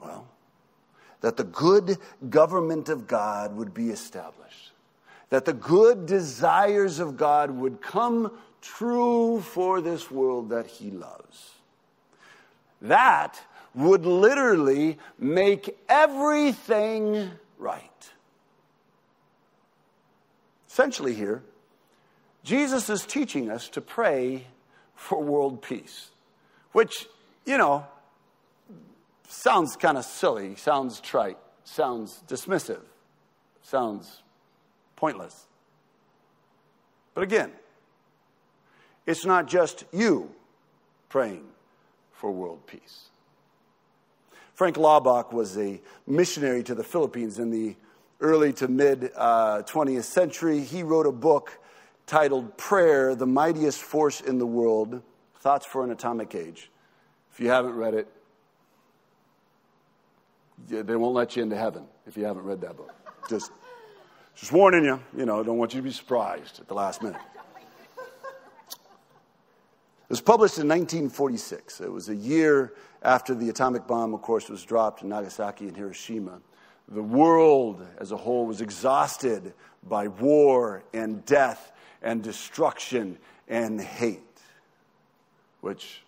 Well, 0.00 0.28
that 1.22 1.36
the 1.36 1.42
good 1.42 1.98
government 2.28 2.88
of 2.88 3.08
God 3.08 3.56
would 3.56 3.74
be 3.74 3.90
established, 3.90 4.70
that 5.30 5.44
the 5.44 5.52
good 5.52 6.06
desires 6.06 7.00
of 7.00 7.16
God 7.16 7.50
would 7.50 7.82
come 7.82 8.30
true 8.62 9.40
for 9.40 9.80
this 9.80 10.08
world 10.08 10.50
that 10.50 10.68
he 10.68 10.92
loves. 10.92 11.50
That 12.80 13.40
would 13.74 14.06
literally 14.06 14.98
make 15.18 15.76
everything 15.88 17.32
right. 17.58 18.10
Essentially, 20.70 21.14
here, 21.14 21.42
Jesus 22.44 22.88
is 22.88 23.04
teaching 23.04 23.50
us 23.50 23.68
to 23.70 23.80
pray 23.80 24.46
for 24.94 25.20
world 25.20 25.62
peace, 25.62 26.10
which, 26.70 27.08
you 27.44 27.58
know, 27.58 27.84
sounds 29.26 29.74
kind 29.74 29.98
of 29.98 30.04
silly, 30.04 30.54
sounds 30.54 31.00
trite, 31.00 31.38
sounds 31.64 32.22
dismissive, 32.28 32.82
sounds 33.62 34.22
pointless. 34.94 35.46
But 37.14 37.24
again, 37.24 37.50
it's 39.06 39.24
not 39.24 39.48
just 39.48 39.84
you 39.92 40.30
praying 41.08 41.46
for 42.12 42.30
world 42.30 42.64
peace. 42.68 43.06
Frank 44.54 44.76
Laubach 44.76 45.32
was 45.32 45.58
a 45.58 45.80
missionary 46.06 46.62
to 46.62 46.76
the 46.76 46.84
Philippines 46.84 47.40
in 47.40 47.50
the 47.50 47.74
early 48.20 48.52
to 48.54 48.68
mid 48.68 49.10
uh, 49.16 49.62
20th 49.62 50.04
century. 50.04 50.60
He 50.60 50.82
wrote 50.82 51.06
a 51.06 51.12
book 51.12 51.58
titled 52.06 52.56
Prayer, 52.56 53.14
the 53.14 53.26
Mightiest 53.26 53.80
Force 53.80 54.20
in 54.20 54.38
the 54.38 54.46
World 54.46 55.02
Thoughts 55.40 55.64
for 55.64 55.84
an 55.84 55.90
Atomic 55.90 56.34
Age. 56.34 56.70
If 57.32 57.40
you 57.40 57.48
haven't 57.48 57.74
read 57.74 57.94
it, 57.94 58.08
they 60.68 60.96
won't 60.96 61.14
let 61.14 61.36
you 61.36 61.42
into 61.42 61.56
heaven 61.56 61.84
if 62.06 62.16
you 62.16 62.24
haven't 62.24 62.44
read 62.44 62.60
that 62.60 62.76
book. 62.76 62.94
Just, 63.28 63.52
just 64.34 64.52
warning 64.52 64.84
you, 64.84 65.00
you 65.16 65.24
know, 65.24 65.42
don't 65.42 65.56
want 65.56 65.72
you 65.72 65.80
to 65.80 65.84
be 65.84 65.92
surprised 65.92 66.60
at 66.60 66.68
the 66.68 66.74
last 66.74 67.02
minute. 67.02 67.20
It 70.10 70.14
was 70.14 70.20
published 70.20 70.58
in 70.58 70.66
1946. 70.66 71.80
It 71.80 71.92
was 71.92 72.08
a 72.08 72.16
year 72.16 72.74
after 73.02 73.32
the 73.32 73.48
atomic 73.48 73.86
bomb, 73.86 74.12
of 74.12 74.22
course, 74.22 74.48
was 74.48 74.64
dropped 74.64 75.02
in 75.02 75.08
Nagasaki 75.08 75.68
and 75.68 75.76
Hiroshima. 75.76 76.40
The 76.90 77.02
world 77.02 77.86
as 77.98 78.10
a 78.10 78.16
whole 78.16 78.46
was 78.46 78.60
exhausted 78.60 79.54
by 79.88 80.08
war 80.08 80.82
and 80.92 81.24
death 81.24 81.72
and 82.02 82.22
destruction 82.22 83.18
and 83.48 83.80
hate, 83.80 84.20
which 85.60 86.02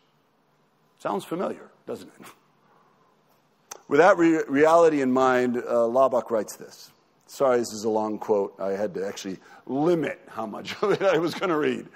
sounds 0.99 1.25
familiar, 1.25 1.71
doesn't 1.87 2.11
it? 2.21 2.27
With 3.89 3.99
that 3.99 4.17
re- 4.17 4.43
reality 4.49 5.03
in 5.03 5.13
mind, 5.13 5.63
uh, 5.69 5.87
writes 6.31 6.57
this. 6.57 6.91
Sorry, 7.27 7.59
this 7.59 7.73
is 7.73 7.85
a 7.85 7.89
long 7.89 8.19
quote. 8.19 8.55
I 8.59 8.71
had 8.71 8.95
to 8.95 9.07
actually 9.07 9.39
limit 9.67 10.21
how 10.29 10.47
much 10.47 10.75
of 10.83 10.93
it 10.93 11.03
I 11.03 11.19
was 11.19 11.35
going 11.35 11.51
to 11.51 11.57
read. 11.57 11.87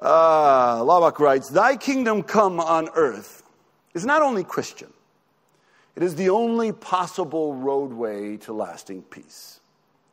Uh, 0.00 0.82
writes, 1.18 1.48
Thy 1.48 1.76
kingdom 1.76 2.22
come 2.22 2.60
on 2.60 2.88
earth 2.94 3.42
is 3.94 4.06
not 4.06 4.22
only 4.22 4.44
Christian, 4.44 4.92
it 6.00 6.04
is 6.04 6.14
the 6.14 6.30
only 6.30 6.72
possible 6.72 7.54
roadway 7.54 8.38
to 8.38 8.54
lasting 8.54 9.02
peace. 9.02 9.60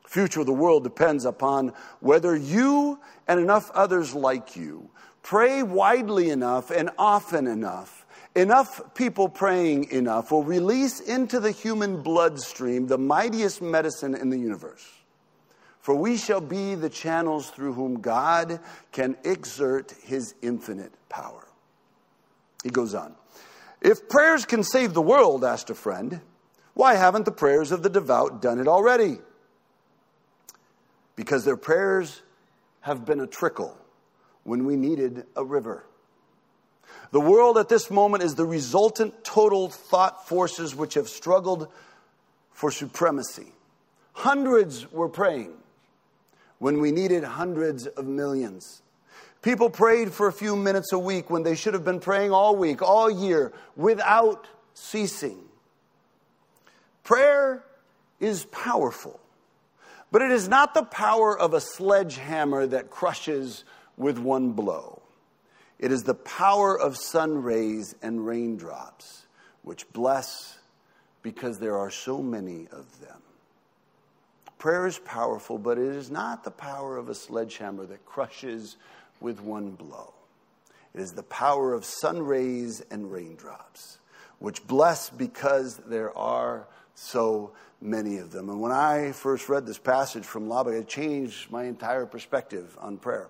The 0.03 0.09
future 0.09 0.41
of 0.41 0.45
the 0.45 0.51
world 0.51 0.83
depends 0.83 1.23
upon 1.23 1.71
whether 2.01 2.35
you 2.35 2.99
and 3.25 3.39
enough 3.39 3.71
others 3.71 4.13
like 4.13 4.57
you 4.57 4.89
pray 5.23 5.63
widely 5.63 6.29
enough 6.29 6.71
and 6.71 6.89
often 6.97 7.47
enough. 7.47 8.05
Enough 8.35 8.95
people 8.95 9.29
praying 9.29 9.89
enough 9.91 10.29
will 10.29 10.43
release 10.43 10.99
into 10.99 11.39
the 11.39 11.51
human 11.51 12.01
bloodstream 12.01 12.87
the 12.87 12.97
mightiest 12.97 13.61
medicine 13.61 14.13
in 14.13 14.29
the 14.29 14.37
universe. 14.37 14.85
For 15.79 15.95
we 15.95 16.17
shall 16.17 16.41
be 16.41 16.75
the 16.75 16.89
channels 16.89 17.49
through 17.49 17.71
whom 17.71 18.01
God 18.01 18.59
can 18.91 19.15
exert 19.23 19.93
his 20.03 20.35
infinite 20.41 20.91
power. 21.07 21.47
He 22.61 22.71
goes 22.71 22.93
on. 22.93 23.15
If 23.81 24.09
prayers 24.09 24.45
can 24.45 24.63
save 24.63 24.93
the 24.93 25.01
world, 25.01 25.43
asked 25.43 25.69
a 25.69 25.75
friend, 25.75 26.21
why 26.73 26.95
haven't 26.95 27.25
the 27.25 27.31
prayers 27.31 27.71
of 27.71 27.83
the 27.83 27.89
devout 27.89 28.41
done 28.41 28.59
it 28.59 28.67
already? 28.67 29.19
Because 31.15 31.45
their 31.45 31.57
prayers 31.57 32.21
have 32.81 33.05
been 33.05 33.19
a 33.19 33.27
trickle 33.27 33.77
when 34.43 34.65
we 34.65 34.75
needed 34.75 35.25
a 35.35 35.43
river. 35.43 35.85
The 37.11 37.19
world 37.19 37.57
at 37.57 37.69
this 37.69 37.89
moment 37.89 38.23
is 38.23 38.35
the 38.35 38.45
resultant 38.45 39.23
total 39.23 39.69
thought 39.69 40.27
forces 40.27 40.75
which 40.75 40.93
have 40.95 41.09
struggled 41.09 41.67
for 42.51 42.71
supremacy. 42.71 43.53
Hundreds 44.13 44.91
were 44.91 45.09
praying 45.09 45.53
when 46.59 46.79
we 46.79 46.91
needed 46.91 47.23
hundreds 47.23 47.87
of 47.87 48.05
millions. 48.05 48.81
People 49.47 49.69
prayed 49.69 50.11
for 50.11 50.27
a 50.27 50.33
few 50.33 50.57
minutes 50.57 50.91
a 50.91 50.99
week 50.99 51.29
when 51.29 51.43
they 51.43 51.55
should 51.55 51.73
have 51.73 51.85
been 51.85 52.01
praying 52.01 52.33
all 52.33 52.57
week, 52.57 52.81
all 52.81 53.09
year, 53.09 53.53
without 53.77 54.45
ceasing. 54.73 55.39
Prayer 57.05 57.63
is 58.19 58.43
powerful, 58.43 59.21
but 60.11 60.21
it 60.21 60.31
is 60.31 60.49
not 60.49 60.73
the 60.73 60.83
power 60.83 61.39
of 61.39 61.53
a 61.53 61.61
sledgehammer 61.61 62.67
that 62.67 62.89
crushes 62.89 63.63
with 63.95 64.19
one 64.19 64.51
blow. 64.51 65.01
It 65.79 65.93
is 65.93 66.03
the 66.03 66.13
power 66.13 66.77
of 66.77 66.97
sun 66.97 67.41
rays 67.41 67.95
and 68.01 68.27
raindrops, 68.27 69.27
which 69.61 69.89
bless 69.93 70.59
because 71.21 71.57
there 71.57 71.77
are 71.77 71.89
so 71.89 72.21
many 72.21 72.67
of 72.73 72.99
them. 72.99 73.21
Prayer 74.57 74.87
is 74.87 74.99
powerful, 74.99 75.57
but 75.57 75.77
it 75.77 75.95
is 75.95 76.11
not 76.11 76.43
the 76.43 76.51
power 76.51 76.97
of 76.97 77.07
a 77.07 77.15
sledgehammer 77.15 77.85
that 77.85 78.05
crushes 78.05 78.75
with 79.19 79.39
one 79.39 79.71
blow. 79.71 80.13
It 80.93 81.01
is 81.01 81.11
the 81.11 81.23
power 81.23 81.73
of 81.73 81.85
sun 81.85 82.21
rays 82.21 82.81
and 82.89 83.11
raindrops, 83.11 83.99
which 84.39 84.65
bless 84.65 85.09
because 85.09 85.77
there 85.77 86.15
are 86.17 86.67
so 86.95 87.51
many 87.81 88.17
of 88.17 88.31
them. 88.31 88.49
And 88.49 88.59
when 88.59 88.71
I 88.71 89.11
first 89.11 89.49
read 89.49 89.65
this 89.65 89.77
passage 89.77 90.25
from 90.25 90.47
Laubach, 90.47 90.79
it 90.79 90.87
changed 90.87 91.51
my 91.51 91.65
entire 91.65 92.05
perspective 92.05 92.75
on 92.79 92.97
prayer. 92.97 93.29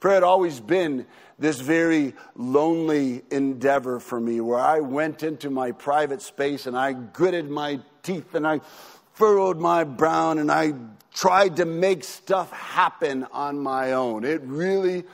Prayer 0.00 0.14
had 0.14 0.22
always 0.22 0.60
been 0.60 1.06
this 1.38 1.60
very 1.60 2.14
lonely 2.36 3.22
endeavor 3.30 4.00
for 4.00 4.20
me 4.20 4.40
where 4.40 4.58
I 4.58 4.80
went 4.80 5.22
into 5.22 5.48
my 5.48 5.72
private 5.72 6.20
space 6.20 6.66
and 6.66 6.76
I 6.76 6.92
gritted 6.92 7.48
my 7.48 7.80
teeth 8.02 8.34
and 8.34 8.46
I 8.46 8.60
furrowed 9.14 9.58
my 9.58 9.84
brow 9.84 10.32
and 10.32 10.50
I 10.50 10.74
tried 11.14 11.56
to 11.56 11.64
make 11.64 12.04
stuff 12.04 12.50
happen 12.52 13.26
on 13.32 13.58
my 13.58 13.92
own. 13.92 14.24
It 14.24 14.42
really 14.44 15.04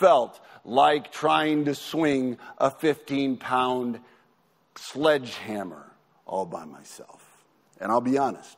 felt 0.00 0.40
like 0.64 1.12
trying 1.12 1.66
to 1.66 1.74
swing 1.74 2.38
a 2.56 2.70
15 2.70 3.36
pound 3.36 4.00
sledgehammer 4.74 5.92
all 6.24 6.46
by 6.46 6.64
myself. 6.64 7.22
And 7.78 7.92
I'll 7.92 8.00
be 8.00 8.16
honest, 8.16 8.56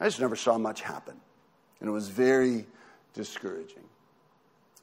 I 0.00 0.06
just 0.06 0.18
never 0.18 0.34
saw 0.34 0.56
much 0.56 0.80
happen. 0.80 1.14
And 1.80 1.88
it 1.88 1.92
was 1.92 2.08
very 2.08 2.66
discouraging. 3.12 3.84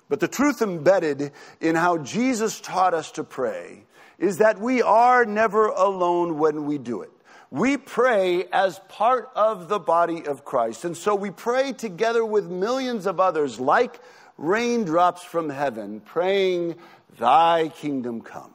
But 0.10 0.20
the 0.20 0.28
truth 0.28 0.62
embedded 0.62 1.32
in 1.60 1.76
how 1.76 1.98
Jesus 1.98 2.62
taught 2.62 2.94
us 2.94 3.12
to 3.14 3.24
pray 3.24 3.84
is 4.20 4.38
that 4.38 4.60
we 4.60 4.84
are 4.84 5.26
never 5.26 5.68
alone 5.68 6.38
when 6.38 6.66
we 6.66 6.78
do 6.78 7.02
it. 7.02 7.10
We 7.50 7.78
pray 7.78 8.46
as 8.52 8.80
part 8.90 9.30
of 9.36 9.70
the 9.70 9.80
body 9.80 10.26
of 10.26 10.46
Christ. 10.46 10.86
And 10.86 10.98
so 10.98 11.16
we 11.16 11.32
pray 11.32 11.74
together 11.74 12.26
with 12.26 12.48
millions 12.48 13.06
of 13.06 13.20
others, 13.20 13.60
like 13.60 14.00
raindrops 14.38 15.24
from 15.24 15.50
heaven, 15.50 16.00
praying, 16.00 16.76
Thy 17.18 17.70
kingdom 17.70 18.22
come, 18.22 18.54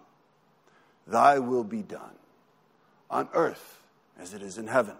Thy 1.06 1.38
will 1.38 1.64
be 1.64 1.82
done 1.82 2.16
on 3.10 3.28
earth 3.32 3.78
as 4.18 4.34
it 4.34 4.42
is 4.42 4.58
in 4.58 4.66
heaven. 4.66 4.96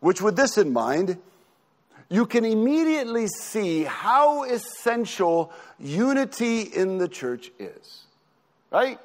Which, 0.00 0.22
with 0.22 0.36
this 0.36 0.56
in 0.56 0.72
mind, 0.72 1.18
you 2.08 2.26
can 2.26 2.44
immediately 2.44 3.28
see 3.28 3.84
how 3.84 4.44
essential 4.44 5.52
unity 5.78 6.62
in 6.62 6.98
the 6.98 7.08
church 7.08 7.52
is. 7.58 8.04
Right? 8.70 8.98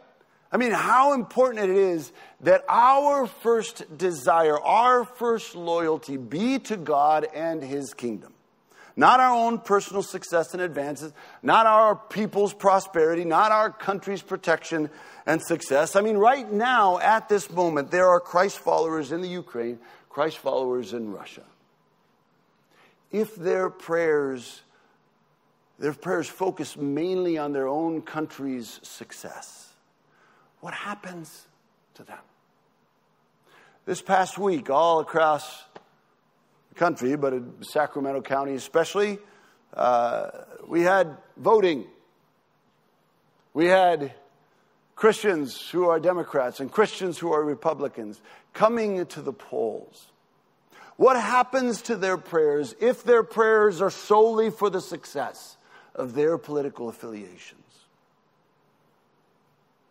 I 0.52 0.58
mean, 0.58 0.72
how 0.72 1.14
important 1.14 1.70
it 1.70 1.76
is 1.76 2.14
that 2.42 2.64
our 2.70 3.28
first 3.28 3.98
desire, 3.98 4.58
our 4.60 5.04
first 5.04 5.54
loyalty 5.54 6.16
be 6.16 6.60
to 6.60 6.78
God 6.78 7.28
and 7.34 7.62
His 7.62 7.94
kingdom. 7.94 8.34
Not 8.98 9.20
our 9.20 9.34
own 9.34 9.60
personal 9.60 10.04
success 10.04 10.54
and 10.54 10.62
advances, 10.62 11.12
not 11.44 11.66
our 11.66 11.96
people's 11.96 12.54
prosperity, 12.54 13.26
not 13.26 13.52
our 13.52 13.70
country's 13.70 14.22
protection 14.22 14.90
and 15.26 15.42
success. 15.42 15.98
I 15.98 16.02
mean, 16.02 16.18
right 16.18 16.50
now, 16.50 17.00
at 17.00 17.28
this 17.28 17.52
moment, 17.52 17.92
there 17.92 18.08
are 18.08 18.22
Christ 18.22 18.60
followers 18.60 19.12
in 19.12 19.22
the 19.22 19.28
Ukraine, 19.28 19.80
Christ 20.10 20.38
followers 20.38 20.94
in 20.94 21.12
Russia. 21.12 21.44
If 23.12 23.36
their 23.36 23.70
prayers, 23.70 24.62
their 25.78 25.94
prayers 25.94 26.30
focus 26.30 26.78
mainly 26.78 27.38
on 27.38 27.52
their 27.52 27.68
own 27.68 28.02
country's 28.02 28.80
success, 28.82 29.74
what 30.62 30.74
happens 30.74 31.48
to 31.96 32.04
them? 32.04 32.20
This 33.86 34.02
past 34.02 34.38
week, 34.38 34.70
all 34.70 35.02
across 35.02 35.66
country, 36.76 37.16
but 37.16 37.34
in 37.34 37.64
Sacramento 37.64 38.22
County 38.22 38.54
especially, 38.54 39.20
uh, 39.74 40.30
we 40.68 40.82
had 40.82 41.18
voting. 41.38 41.86
We 43.54 43.66
had 43.68 44.14
Christians 44.96 45.70
who 45.70 45.90
are 45.90 46.00
Democrats 46.00 46.60
and 46.60 46.72
Christians 46.72 47.18
who 47.18 47.34
are 47.34 47.44
Republicans 47.44 48.22
coming 48.54 49.06
to 49.08 49.22
the 49.22 49.34
polls. 49.34 50.08
What 50.98 51.18
happens 51.18 51.82
to 51.84 51.96
their 51.96 52.18
prayers 52.18 52.74
if 52.80 53.04
their 53.04 53.24
prayers 53.24 53.82
are 53.82 53.90
solely 53.90 54.50
for 54.50 54.70
the 54.70 54.80
success 54.80 55.58
of 55.94 56.14
their 56.14 56.38
political 56.38 56.88
affiliations? 56.88 57.62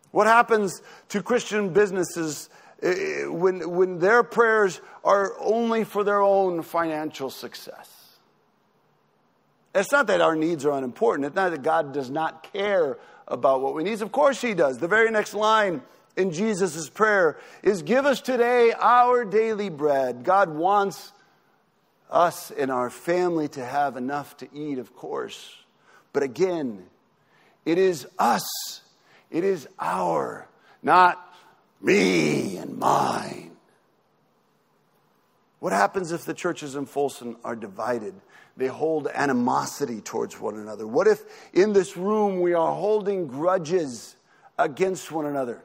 What 0.09 0.27
happens 0.27 0.81
to 1.09 1.21
Christian 1.21 1.73
businesses 1.73 2.49
Uh, 2.85 3.31
when, 3.31 3.69
when 3.71 3.97
their 3.99 4.21
prayers 4.21 4.79
are 5.03 5.33
only 5.39 5.83
for 5.83 6.03
their 6.03 6.21
own 6.21 6.61
financial 6.61 7.31
success? 7.31 7.89
It's 9.73 9.91
not 9.91 10.07
that 10.07 10.21
our 10.21 10.35
needs 10.35 10.65
are 10.65 10.71
unimportant. 10.71 11.25
It's 11.25 11.35
not 11.35 11.51
that 11.51 11.63
God 11.63 11.93
does 11.93 12.09
not 12.09 12.51
care 12.53 12.97
about 13.27 13.61
what 13.61 13.73
we 13.73 13.83
need. 13.83 14.01
Of 14.01 14.11
course, 14.11 14.39
He 14.39 14.53
does. 14.53 14.77
The 14.77 14.87
very 14.87 15.09
next 15.09 15.33
line 15.33 15.81
in 16.15 16.31
Jesus' 16.31 16.89
prayer 16.89 17.37
is 17.63 17.81
Give 17.81 18.05
us 18.05 18.21
today 18.21 18.71
our 18.79 19.25
daily 19.25 19.69
bread. 19.69 20.23
God 20.23 20.49
wants 20.49 21.11
us 22.11 22.51
and 22.51 22.71
our 22.71 22.89
family 22.89 23.47
to 23.49 23.65
have 23.65 23.97
enough 23.97 24.37
to 24.37 24.47
eat, 24.53 24.77
of 24.77 24.95
course. 24.95 25.57
But 26.13 26.23
again, 26.23 26.85
it 27.65 27.77
is 27.77 28.07
us 28.19 28.45
it 29.35 29.43
is 29.43 29.67
our, 29.79 30.47
not 30.81 31.24
me 31.81 32.57
and 32.57 32.77
mine. 32.77 33.51
What 35.59 35.73
happens 35.73 36.11
if 36.11 36.25
the 36.25 36.33
churches 36.33 36.75
in 36.75 36.85
Folsom 36.85 37.37
are 37.43 37.55
divided? 37.55 38.13
They 38.57 38.67
hold 38.67 39.07
animosity 39.07 39.99
towards 39.99 40.39
one 40.39 40.57
another. 40.57 40.85
What 40.85 41.07
if 41.07 41.23
in 41.53 41.73
this 41.73 41.97
room 41.97 42.39
we 42.41 42.53
are 42.53 42.73
holding 42.73 43.27
grudges 43.27 44.15
against 44.57 45.11
one 45.11 45.25
another? 45.25 45.63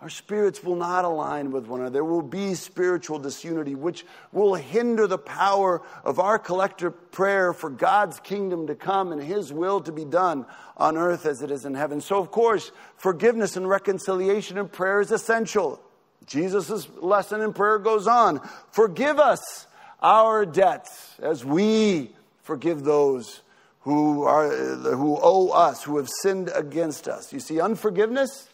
Our 0.00 0.10
spirits 0.10 0.62
will 0.62 0.76
not 0.76 1.04
align 1.04 1.50
with 1.50 1.66
one 1.66 1.80
another. 1.80 1.94
There 1.94 2.04
will 2.04 2.22
be 2.22 2.54
spiritual 2.54 3.18
disunity, 3.18 3.74
which 3.74 4.06
will 4.30 4.54
hinder 4.54 5.08
the 5.08 5.18
power 5.18 5.82
of 6.04 6.20
our 6.20 6.38
collective 6.38 7.10
prayer 7.10 7.52
for 7.52 7.68
God's 7.68 8.20
kingdom 8.20 8.68
to 8.68 8.76
come 8.76 9.10
and 9.10 9.20
His 9.20 9.52
will 9.52 9.80
to 9.80 9.90
be 9.90 10.04
done 10.04 10.46
on 10.76 10.96
earth 10.96 11.26
as 11.26 11.42
it 11.42 11.50
is 11.50 11.64
in 11.64 11.74
heaven. 11.74 12.00
So, 12.00 12.20
of 12.20 12.30
course, 12.30 12.70
forgiveness 12.96 13.56
and 13.56 13.68
reconciliation 13.68 14.56
in 14.56 14.68
prayer 14.68 15.00
is 15.00 15.10
essential. 15.10 15.80
Jesus' 16.26 16.88
lesson 17.00 17.40
in 17.40 17.52
prayer 17.52 17.78
goes 17.78 18.06
on 18.06 18.40
Forgive 18.70 19.18
us 19.18 19.66
our 20.00 20.46
debts 20.46 21.16
as 21.20 21.44
we 21.44 22.10
forgive 22.42 22.84
those 22.84 23.40
who, 23.80 24.22
are, 24.22 24.48
who 24.48 25.18
owe 25.20 25.48
us, 25.48 25.82
who 25.82 25.96
have 25.96 26.08
sinned 26.22 26.52
against 26.54 27.08
us. 27.08 27.32
You 27.32 27.40
see, 27.40 27.60
unforgiveness, 27.60 28.48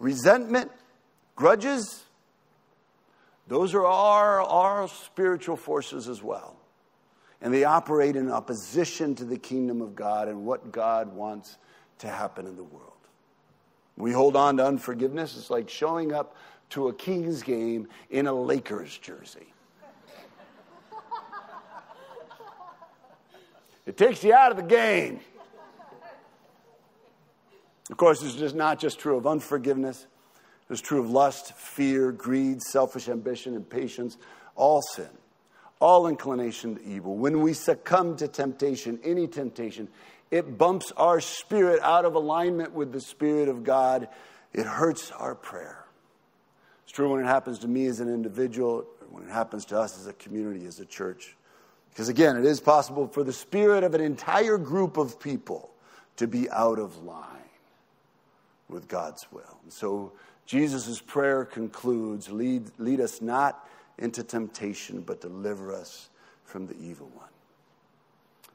resentment, 0.00 0.72
grudges, 1.40 2.04
Those 3.48 3.74
are 3.74 3.86
our, 3.86 4.42
our 4.42 4.88
spiritual 4.88 5.56
forces 5.56 6.06
as 6.06 6.22
well. 6.22 6.54
And 7.40 7.52
they 7.52 7.64
operate 7.64 8.14
in 8.14 8.30
opposition 8.30 9.14
to 9.14 9.24
the 9.24 9.38
kingdom 9.38 9.80
of 9.80 9.96
God 9.96 10.28
and 10.28 10.44
what 10.44 10.70
God 10.70 11.14
wants 11.14 11.56
to 12.00 12.08
happen 12.08 12.46
in 12.46 12.56
the 12.56 12.62
world. 12.62 12.92
We 13.96 14.12
hold 14.12 14.36
on 14.36 14.58
to 14.58 14.66
unforgiveness. 14.66 15.34
It's 15.38 15.48
like 15.48 15.70
showing 15.70 16.12
up 16.12 16.36
to 16.70 16.88
a 16.88 16.92
Kings 16.92 17.42
game 17.42 17.88
in 18.10 18.26
a 18.26 18.34
Lakers 18.34 18.98
jersey. 18.98 19.54
It 23.86 23.96
takes 23.96 24.22
you 24.22 24.34
out 24.34 24.50
of 24.50 24.58
the 24.58 24.62
game. 24.62 25.20
Of 27.90 27.96
course, 27.96 28.20
this 28.20 28.38
is 28.38 28.52
not 28.52 28.78
just 28.78 28.98
true 28.98 29.16
of 29.16 29.26
unforgiveness. 29.26 30.06
It's 30.70 30.80
true 30.80 31.00
of 31.00 31.10
lust, 31.10 31.56
fear, 31.56 32.12
greed, 32.12 32.62
selfish 32.62 33.08
ambition, 33.08 33.54
impatience, 33.54 34.16
all 34.54 34.80
sin, 34.82 35.08
all 35.80 36.06
inclination 36.06 36.76
to 36.76 36.84
evil. 36.84 37.16
When 37.16 37.40
we 37.40 37.52
succumb 37.54 38.16
to 38.18 38.28
temptation, 38.28 39.00
any 39.02 39.26
temptation, 39.26 39.88
it 40.30 40.56
bumps 40.56 40.92
our 40.96 41.20
spirit 41.20 41.80
out 41.82 42.04
of 42.04 42.14
alignment 42.14 42.72
with 42.72 42.92
the 42.92 43.00
Spirit 43.00 43.48
of 43.48 43.64
God. 43.64 44.08
It 44.52 44.64
hurts 44.64 45.10
our 45.10 45.34
prayer. 45.34 45.84
It's 46.84 46.92
true 46.92 47.10
when 47.10 47.20
it 47.20 47.26
happens 47.26 47.58
to 47.60 47.68
me 47.68 47.86
as 47.86 47.98
an 47.98 48.08
individual, 48.08 48.84
when 49.10 49.24
it 49.24 49.30
happens 49.30 49.64
to 49.66 49.78
us 49.78 49.98
as 49.98 50.06
a 50.06 50.12
community, 50.12 50.66
as 50.66 50.78
a 50.78 50.86
church. 50.86 51.36
Because 51.88 52.08
again, 52.08 52.36
it 52.36 52.44
is 52.44 52.60
possible 52.60 53.08
for 53.08 53.24
the 53.24 53.32
spirit 53.32 53.82
of 53.82 53.94
an 53.94 54.00
entire 54.00 54.56
group 54.56 54.96
of 54.96 55.18
people 55.18 55.70
to 56.16 56.28
be 56.28 56.48
out 56.50 56.78
of 56.78 57.02
line 57.02 57.26
with 58.68 58.86
God's 58.86 59.26
will. 59.32 59.58
And 59.64 59.72
so 59.72 60.12
Jesus' 60.50 61.00
prayer 61.00 61.44
concludes 61.44 62.28
lead, 62.28 62.72
lead 62.76 63.00
us 63.00 63.22
not 63.22 63.68
into 63.98 64.24
temptation, 64.24 65.00
but 65.00 65.20
deliver 65.20 65.72
us 65.72 66.08
from 66.42 66.66
the 66.66 66.76
evil 66.80 67.08
one. 67.14 67.28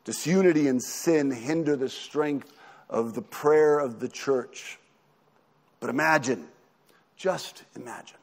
Disunity 0.03 0.67
and 0.67 0.83
sin 0.83 1.31
hinder 1.31 1.77
the 1.77 1.87
strength 1.87 2.51
of 2.89 3.13
the 3.13 3.21
prayer 3.21 3.79
of 3.79 4.01
the 4.01 4.09
church. 4.09 4.77
But 5.79 5.89
imagine, 5.89 6.49
just 7.15 7.63
imagine, 7.77 8.17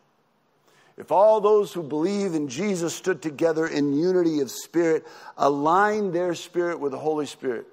if 0.99 1.11
all 1.11 1.41
those 1.41 1.73
who 1.73 1.83
believe 1.83 2.35
in 2.35 2.49
Jesus 2.49 2.95
stood 2.95 3.23
together 3.23 3.67
in 3.67 3.95
unity 3.95 4.41
of 4.41 4.51
spirit, 4.51 5.07
aligned 5.39 6.13
their 6.13 6.35
spirit 6.35 6.79
with 6.79 6.93
the 6.93 6.99
Holy 6.99 7.25
Spirit, 7.25 7.67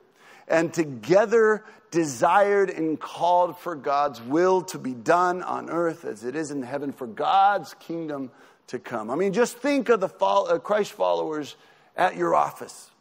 and 0.50 0.74
together 0.74 1.64
desired 1.92 2.70
and 2.70 3.00
called 3.00 3.58
for 3.58 3.76
God's 3.76 4.22
will 4.22 4.62
to 4.64 4.78
be 4.78 4.94
done 4.94 5.42
on 5.44 5.70
earth 5.70 6.06
as 6.06 6.24
it 6.24 6.36
is 6.36 6.52
in 6.52 6.62
heaven, 6.62 6.92
for 6.92 7.08
God's 7.08 7.74
kingdom 7.76 8.32
to 8.68 8.80
come. 8.80 9.10
I 9.10 9.16
mean, 9.16 9.34
just 9.34 9.58
think 9.58 9.90
of 9.90 10.00
the 10.00 10.10
uh, 10.26 10.60
Christ 10.60 10.92
followers 10.94 11.56
at 11.96 12.16
your 12.16 12.36
office. 12.36 12.92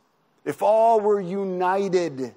If 0.44 0.62
all 0.62 1.00
were 1.00 1.20
united 1.20 2.34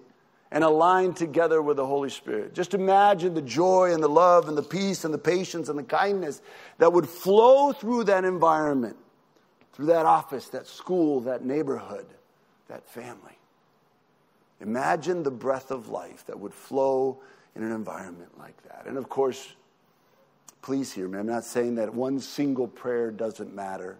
and 0.51 0.63
aligned 0.65 1.15
together 1.15 1.61
with 1.61 1.77
the 1.77 1.85
Holy 1.85 2.09
Spirit, 2.09 2.53
just 2.53 2.73
imagine 2.73 3.33
the 3.33 3.41
joy 3.41 3.93
and 3.93 4.03
the 4.03 4.09
love 4.09 4.49
and 4.49 4.57
the 4.57 4.63
peace 4.63 5.05
and 5.05 5.13
the 5.13 5.17
patience 5.17 5.69
and 5.69 5.79
the 5.79 5.83
kindness 5.83 6.41
that 6.77 6.91
would 6.91 7.07
flow 7.07 7.71
through 7.71 8.05
that 8.05 8.25
environment, 8.25 8.97
through 9.71 9.85
that 9.85 10.05
office, 10.05 10.49
that 10.49 10.67
school, 10.67 11.21
that 11.21 11.45
neighborhood, 11.45 12.05
that 12.67 12.85
family. 12.89 13.37
Imagine 14.61 15.23
the 15.23 15.31
breath 15.31 15.71
of 15.71 15.89
life 15.89 16.25
that 16.27 16.39
would 16.39 16.53
flow 16.53 17.21
in 17.55 17.63
an 17.63 17.71
environment 17.71 18.37
like 18.37 18.61
that. 18.63 18.85
And 18.85 18.97
of 18.97 19.09
course, 19.09 19.53
please 20.61 20.91
hear 20.91 21.07
me. 21.07 21.19
I'm 21.19 21.27
not 21.27 21.43
saying 21.43 21.75
that 21.75 21.93
one 21.93 22.19
single 22.19 22.67
prayer 22.67 23.11
doesn't 23.11 23.53
matter 23.53 23.97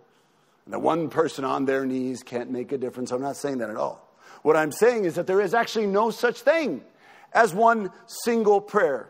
and 0.66 0.74
that 0.74 0.80
one 0.80 1.10
person 1.10 1.44
on 1.44 1.66
their 1.66 1.86
knees 1.86 2.24
can't 2.24 2.52
make 2.52 2.72
a 2.72 2.78
difference. 2.78 3.12
I'm 3.12 3.22
not 3.22 3.36
saying 3.36 3.58
that 3.58 3.70
at 3.70 3.78
all. 3.78 4.08
What 4.44 4.56
I'm 4.56 4.72
saying 4.72 5.06
is 5.06 5.16
that 5.16 5.28
there 5.28 5.42
is 5.42 5.54
actually 5.54 5.88
no 5.88 6.12
such 6.12 6.42
thing 6.42 6.82
as 7.34 7.54
one 7.54 7.92
single 8.06 8.62
prayer. 8.62 9.10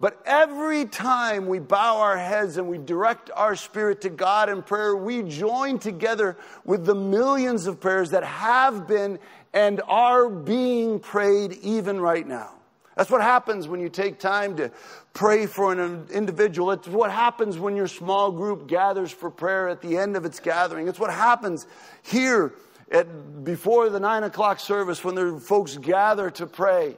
But 0.00 0.20
every 0.26 0.84
time 0.84 1.46
we 1.46 1.60
bow 1.60 1.98
our 1.98 2.18
heads 2.18 2.56
and 2.56 2.68
we 2.68 2.78
direct 2.78 3.30
our 3.36 3.54
spirit 3.54 4.00
to 4.00 4.10
God 4.10 4.48
in 4.48 4.62
prayer, 4.62 4.96
we 4.96 5.22
join 5.22 5.78
together 5.78 6.36
with 6.64 6.84
the 6.84 6.94
millions 6.94 7.68
of 7.68 7.80
prayers 7.80 8.10
that 8.10 8.24
have 8.24 8.88
been 8.88 9.20
and 9.52 9.80
are 9.86 10.28
being 10.28 10.98
prayed 10.98 11.52
even 11.62 12.00
right 12.00 12.26
now. 12.26 12.50
That's 12.96 13.10
what 13.10 13.22
happens 13.22 13.68
when 13.68 13.80
you 13.80 13.88
take 13.88 14.18
time 14.18 14.56
to 14.56 14.70
pray 15.14 15.46
for 15.46 15.72
an 15.72 16.06
individual. 16.10 16.72
It's 16.72 16.88
what 16.88 17.10
happens 17.10 17.58
when 17.58 17.74
your 17.74 17.88
small 17.88 18.30
group 18.30 18.66
gathers 18.66 19.10
for 19.10 19.30
prayer 19.30 19.68
at 19.68 19.80
the 19.80 19.96
end 19.96 20.16
of 20.16 20.24
its 20.24 20.40
gathering. 20.40 20.88
It's 20.88 20.98
what 20.98 21.10
happens 21.10 21.66
here 22.02 22.52
at, 22.90 23.44
before 23.44 23.88
the 23.88 24.00
nine 24.00 24.24
o'clock 24.24 24.60
service 24.60 25.02
when 25.02 25.14
the 25.14 25.40
folks 25.40 25.78
gather 25.78 26.30
to 26.32 26.46
pray. 26.46 26.96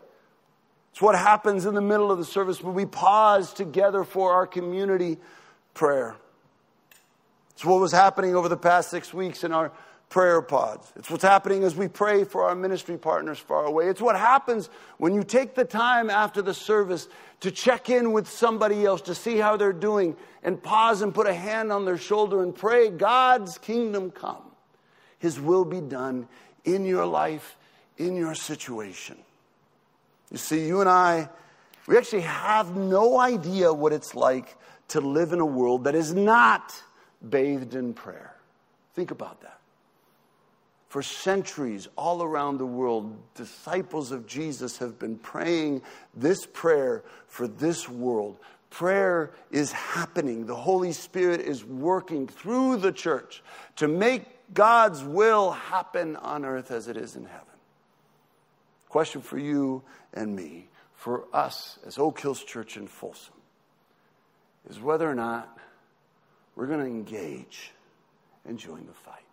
It's 0.90 1.00
what 1.00 1.16
happens 1.16 1.64
in 1.66 1.74
the 1.74 1.80
middle 1.80 2.10
of 2.10 2.18
the 2.18 2.24
service 2.24 2.60
when 2.60 2.74
we 2.74 2.86
pause 2.86 3.52
together 3.52 4.04
for 4.04 4.32
our 4.32 4.46
community 4.46 5.18
prayer. 5.74 6.16
It's 7.50 7.64
what 7.64 7.80
was 7.80 7.92
happening 7.92 8.34
over 8.34 8.48
the 8.48 8.56
past 8.56 8.90
six 8.90 9.14
weeks 9.14 9.44
in 9.44 9.52
our 9.52 9.70
prayer 10.14 10.40
pods. 10.40 10.92
It's 10.94 11.10
what's 11.10 11.24
happening 11.24 11.64
as 11.64 11.74
we 11.74 11.88
pray 11.88 12.22
for 12.22 12.44
our 12.44 12.54
ministry 12.54 12.96
partners 12.96 13.36
far 13.36 13.64
away. 13.64 13.88
It's 13.88 14.00
what 14.00 14.14
happens 14.14 14.70
when 14.96 15.12
you 15.12 15.24
take 15.24 15.56
the 15.56 15.64
time 15.64 16.08
after 16.08 16.40
the 16.40 16.54
service 16.54 17.08
to 17.40 17.50
check 17.50 17.90
in 17.90 18.12
with 18.12 18.28
somebody 18.28 18.84
else 18.84 19.00
to 19.02 19.14
see 19.16 19.38
how 19.38 19.56
they're 19.56 19.72
doing 19.72 20.14
and 20.44 20.62
pause 20.62 21.02
and 21.02 21.12
put 21.12 21.26
a 21.26 21.34
hand 21.34 21.72
on 21.72 21.84
their 21.84 21.98
shoulder 21.98 22.44
and 22.44 22.54
pray, 22.54 22.90
God's 22.90 23.58
kingdom 23.58 24.12
come. 24.12 24.52
His 25.18 25.40
will 25.40 25.64
be 25.64 25.80
done 25.80 26.28
in 26.64 26.84
your 26.84 27.06
life, 27.06 27.56
in 27.98 28.14
your 28.14 28.36
situation. 28.36 29.16
You 30.30 30.38
see, 30.38 30.64
you 30.64 30.80
and 30.80 30.88
I, 30.88 31.28
we 31.88 31.98
actually 31.98 32.22
have 32.22 32.76
no 32.76 33.18
idea 33.18 33.72
what 33.72 33.92
it's 33.92 34.14
like 34.14 34.56
to 34.88 35.00
live 35.00 35.32
in 35.32 35.40
a 35.40 35.44
world 35.44 35.82
that 35.84 35.96
is 35.96 36.14
not 36.14 36.72
bathed 37.28 37.74
in 37.74 37.94
prayer. 37.94 38.32
Think 38.94 39.10
about 39.10 39.40
that. 39.40 39.58
For 40.94 41.02
centuries, 41.02 41.88
all 41.96 42.22
around 42.22 42.58
the 42.58 42.66
world, 42.66 43.16
disciples 43.34 44.12
of 44.12 44.28
Jesus 44.28 44.78
have 44.78 44.96
been 44.96 45.18
praying 45.18 45.82
this 46.14 46.46
prayer 46.46 47.02
for 47.26 47.48
this 47.48 47.88
world. 47.88 48.36
Prayer 48.70 49.32
is 49.50 49.72
happening. 49.72 50.46
The 50.46 50.54
Holy 50.54 50.92
Spirit 50.92 51.40
is 51.40 51.64
working 51.64 52.28
through 52.28 52.76
the 52.76 52.92
church 52.92 53.42
to 53.74 53.88
make 53.88 54.22
God's 54.54 55.02
will 55.02 55.50
happen 55.50 56.14
on 56.14 56.44
earth 56.44 56.70
as 56.70 56.86
it 56.86 56.96
is 56.96 57.16
in 57.16 57.24
heaven. 57.24 57.56
Question 58.88 59.20
for 59.20 59.36
you 59.36 59.82
and 60.12 60.36
me, 60.36 60.68
for 60.94 61.24
us 61.32 61.76
as 61.84 61.98
Oak 61.98 62.20
Hills 62.20 62.44
Church 62.44 62.76
in 62.76 62.86
Folsom, 62.86 63.34
is 64.70 64.78
whether 64.78 65.10
or 65.10 65.16
not 65.16 65.58
we're 66.54 66.68
going 66.68 66.78
to 66.78 66.86
engage 66.86 67.72
and 68.44 68.56
join 68.56 68.86
the 68.86 68.92
fight 68.92 69.24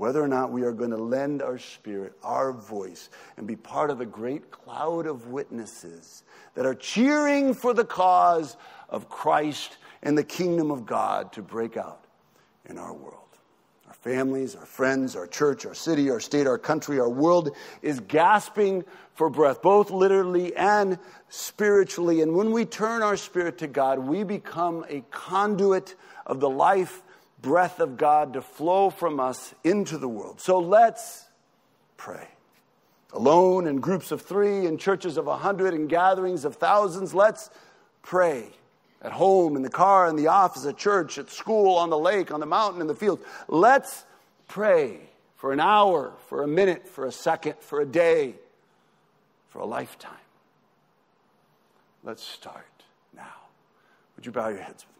whether 0.00 0.22
or 0.22 0.28
not 0.28 0.50
we 0.50 0.62
are 0.62 0.72
going 0.72 0.92
to 0.92 0.96
lend 0.96 1.42
our 1.42 1.58
spirit, 1.58 2.14
our 2.22 2.54
voice, 2.54 3.10
and 3.36 3.46
be 3.46 3.54
part 3.54 3.90
of 3.90 3.98
the 3.98 4.06
great 4.06 4.50
cloud 4.50 5.06
of 5.06 5.26
witnesses 5.26 6.22
that 6.54 6.64
are 6.64 6.74
cheering 6.74 7.52
for 7.52 7.74
the 7.74 7.84
cause 7.84 8.56
of 8.88 9.10
Christ 9.10 9.76
and 10.02 10.16
the 10.16 10.24
kingdom 10.24 10.70
of 10.70 10.86
God 10.86 11.34
to 11.34 11.42
break 11.42 11.76
out 11.76 12.06
in 12.64 12.78
our 12.78 12.94
world. 12.94 13.18
Our 13.88 13.92
families, 13.92 14.56
our 14.56 14.64
friends, 14.64 15.16
our 15.16 15.26
church, 15.26 15.66
our 15.66 15.74
city, 15.74 16.08
our 16.08 16.18
state, 16.18 16.46
our 16.46 16.56
country, 16.56 16.98
our 16.98 17.10
world 17.10 17.54
is 17.82 18.00
gasping 18.00 18.86
for 19.12 19.28
breath, 19.28 19.60
both 19.60 19.90
literally 19.90 20.56
and 20.56 20.98
spiritually. 21.28 22.22
And 22.22 22.34
when 22.34 22.52
we 22.52 22.64
turn 22.64 23.02
our 23.02 23.18
spirit 23.18 23.58
to 23.58 23.66
God, 23.66 23.98
we 23.98 24.22
become 24.22 24.86
a 24.88 25.02
conduit 25.10 25.94
of 26.24 26.40
the 26.40 26.48
life 26.48 27.02
breath 27.42 27.80
of 27.80 27.96
God 27.96 28.34
to 28.34 28.42
flow 28.42 28.90
from 28.90 29.20
us 29.20 29.54
into 29.64 29.98
the 29.98 30.08
world. 30.08 30.40
So 30.40 30.58
let's 30.58 31.24
pray. 31.96 32.28
Alone 33.12 33.66
in 33.66 33.80
groups 33.80 34.12
of 34.12 34.22
three, 34.22 34.66
in 34.66 34.78
churches 34.78 35.16
of 35.16 35.26
a 35.26 35.36
hundred, 35.36 35.74
in 35.74 35.86
gatherings 35.86 36.44
of 36.44 36.56
thousands, 36.56 37.14
let's 37.14 37.50
pray. 38.02 38.50
At 39.02 39.12
home, 39.12 39.56
in 39.56 39.62
the 39.62 39.70
car, 39.70 40.08
in 40.08 40.16
the 40.16 40.26
office, 40.26 40.66
at 40.66 40.76
church, 40.76 41.18
at 41.18 41.30
school, 41.30 41.76
on 41.76 41.88
the 41.90 41.98
lake, 41.98 42.30
on 42.30 42.40
the 42.40 42.46
mountain, 42.46 42.80
in 42.80 42.86
the 42.86 42.94
field. 42.94 43.20
Let's 43.48 44.04
pray 44.46 44.98
for 45.36 45.52
an 45.52 45.60
hour, 45.60 46.12
for 46.28 46.42
a 46.42 46.46
minute, 46.46 46.86
for 46.86 47.06
a 47.06 47.12
second, 47.12 47.54
for 47.60 47.80
a 47.80 47.86
day, 47.86 48.34
for 49.48 49.60
a 49.60 49.64
lifetime. 49.64 50.12
Let's 52.04 52.22
start 52.22 52.66
now. 53.16 53.24
Would 54.16 54.26
you 54.26 54.32
bow 54.32 54.48
your 54.48 54.60
heads 54.60 54.84
with 54.86 54.99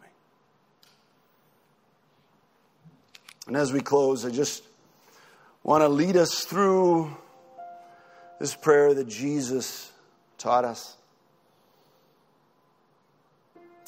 And 3.47 3.57
as 3.57 3.73
we 3.73 3.81
close, 3.81 4.25
I 4.25 4.29
just 4.29 4.63
want 5.63 5.81
to 5.81 5.89
lead 5.89 6.15
us 6.15 6.43
through 6.43 7.15
this 8.39 8.55
prayer 8.55 8.93
that 8.93 9.07
Jesus 9.07 9.91
taught 10.37 10.65
us. 10.65 10.97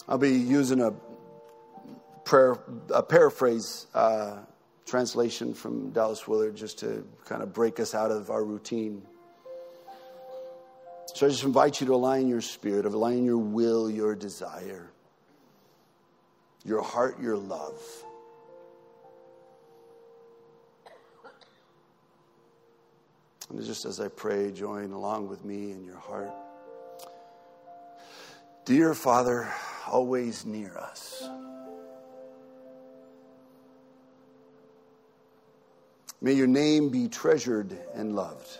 I'll 0.08 0.18
be 0.18 0.32
using 0.32 0.82
a 0.82 0.94
prayer, 2.26 2.58
a 2.94 3.02
paraphrase 3.02 3.88
uh, 3.94 4.38
translation 4.86 5.54
from 5.54 5.92
Dallas 5.92 6.28
Willard 6.28 6.56
just 6.56 6.80
to 6.80 7.08
kind 7.26 7.42
of 7.42 7.54
break 7.54 7.80
us 7.80 7.96
out 7.96 8.12
of 8.12 8.30
our 8.30 8.44
routine. 8.44 9.02
So 11.14 11.28
I 11.28 11.30
just 11.30 11.44
invite 11.44 11.80
you 11.80 11.88
to 11.88 11.96
align 11.96 12.28
your 12.28 12.42
spirit, 12.42 12.86
align 12.86 13.24
your 13.24 13.38
will, 13.38 13.90
your 13.90 14.16
desire, 14.16 14.90
your 16.66 16.82
heart, 16.82 17.22
your 17.22 17.38
love. 17.38 17.82
And 23.54 23.64
just 23.64 23.86
as 23.86 24.00
I 24.00 24.08
pray, 24.08 24.52
join 24.52 24.94
along 24.94 25.30
with 25.30 25.46
me 25.46 25.72
in 25.72 25.86
your 25.86 26.00
heart. 26.00 26.32
Dear 28.66 28.96
Father, 28.96 29.48
always 29.88 30.44
near 30.44 30.76
us. 30.76 31.24
May 36.20 36.34
your 36.34 36.48
name 36.48 36.90
be 36.90 37.08
treasured 37.08 37.78
and 37.94 38.16
loved. 38.16 38.58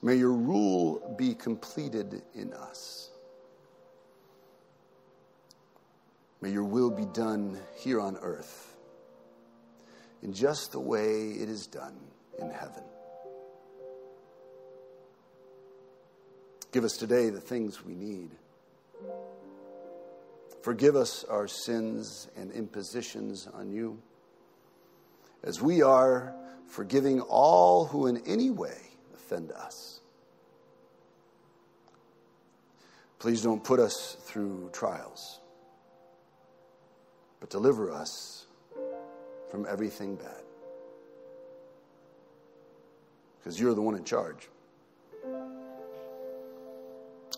May 0.00 0.16
your 0.16 0.32
rule 0.32 1.14
be 1.18 1.34
completed 1.34 2.22
in 2.34 2.54
us. 2.54 3.10
May 6.40 6.52
your 6.52 6.64
will 6.64 6.90
be 6.90 7.04
done 7.04 7.58
here 7.76 8.00
on 8.00 8.16
earth 8.22 8.71
in 10.22 10.32
just 10.32 10.72
the 10.72 10.80
way 10.80 11.30
it 11.32 11.48
is 11.48 11.66
done 11.66 11.96
in 12.38 12.50
heaven. 12.50 12.84
Give 16.70 16.84
us 16.84 16.96
today 16.96 17.28
the 17.28 17.40
things 17.40 17.84
we 17.84 17.94
need. 17.94 18.30
Forgive 20.62 20.96
us 20.96 21.24
our 21.24 21.48
sins 21.48 22.28
and 22.36 22.52
impositions 22.52 23.48
on 23.52 23.72
you, 23.72 24.00
as 25.42 25.60
we 25.60 25.82
are 25.82 26.34
forgiving 26.68 27.20
all 27.20 27.84
who 27.86 28.06
in 28.06 28.18
any 28.26 28.50
way 28.50 28.78
offend 29.12 29.50
us. 29.52 30.00
Please 33.18 33.42
don't 33.42 33.62
put 33.62 33.80
us 33.80 34.16
through 34.20 34.70
trials, 34.72 35.40
but 37.40 37.50
deliver 37.50 37.90
us 37.90 38.46
from 39.52 39.66
everything 39.68 40.16
bad. 40.16 40.42
Because 43.38 43.60
you're 43.60 43.74
the 43.74 43.82
one 43.82 43.94
in 43.94 44.02
charge. 44.02 44.48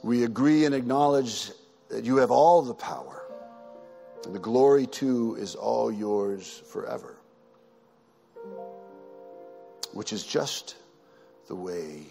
We 0.05 0.23
agree 0.23 0.65
and 0.65 0.77
acknowledge 0.77 1.51
that 1.89 2.05
you 2.05 2.19
have 2.19 2.31
all 2.31 2.63
the 2.63 2.73
power, 2.73 3.25
and 4.25 4.33
the 4.33 4.39
glory 4.39 4.87
too 4.87 5.37
is 5.41 5.57
all 5.57 5.91
yours 5.91 6.63
forever, 6.69 7.17
which 9.93 10.13
is 10.13 10.25
just 10.25 10.77
the 11.49 11.57
way 11.57 12.05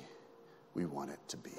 we 0.74 0.86
want 0.86 1.12
it 1.12 1.20
to 1.30 1.38
be. 1.38 1.52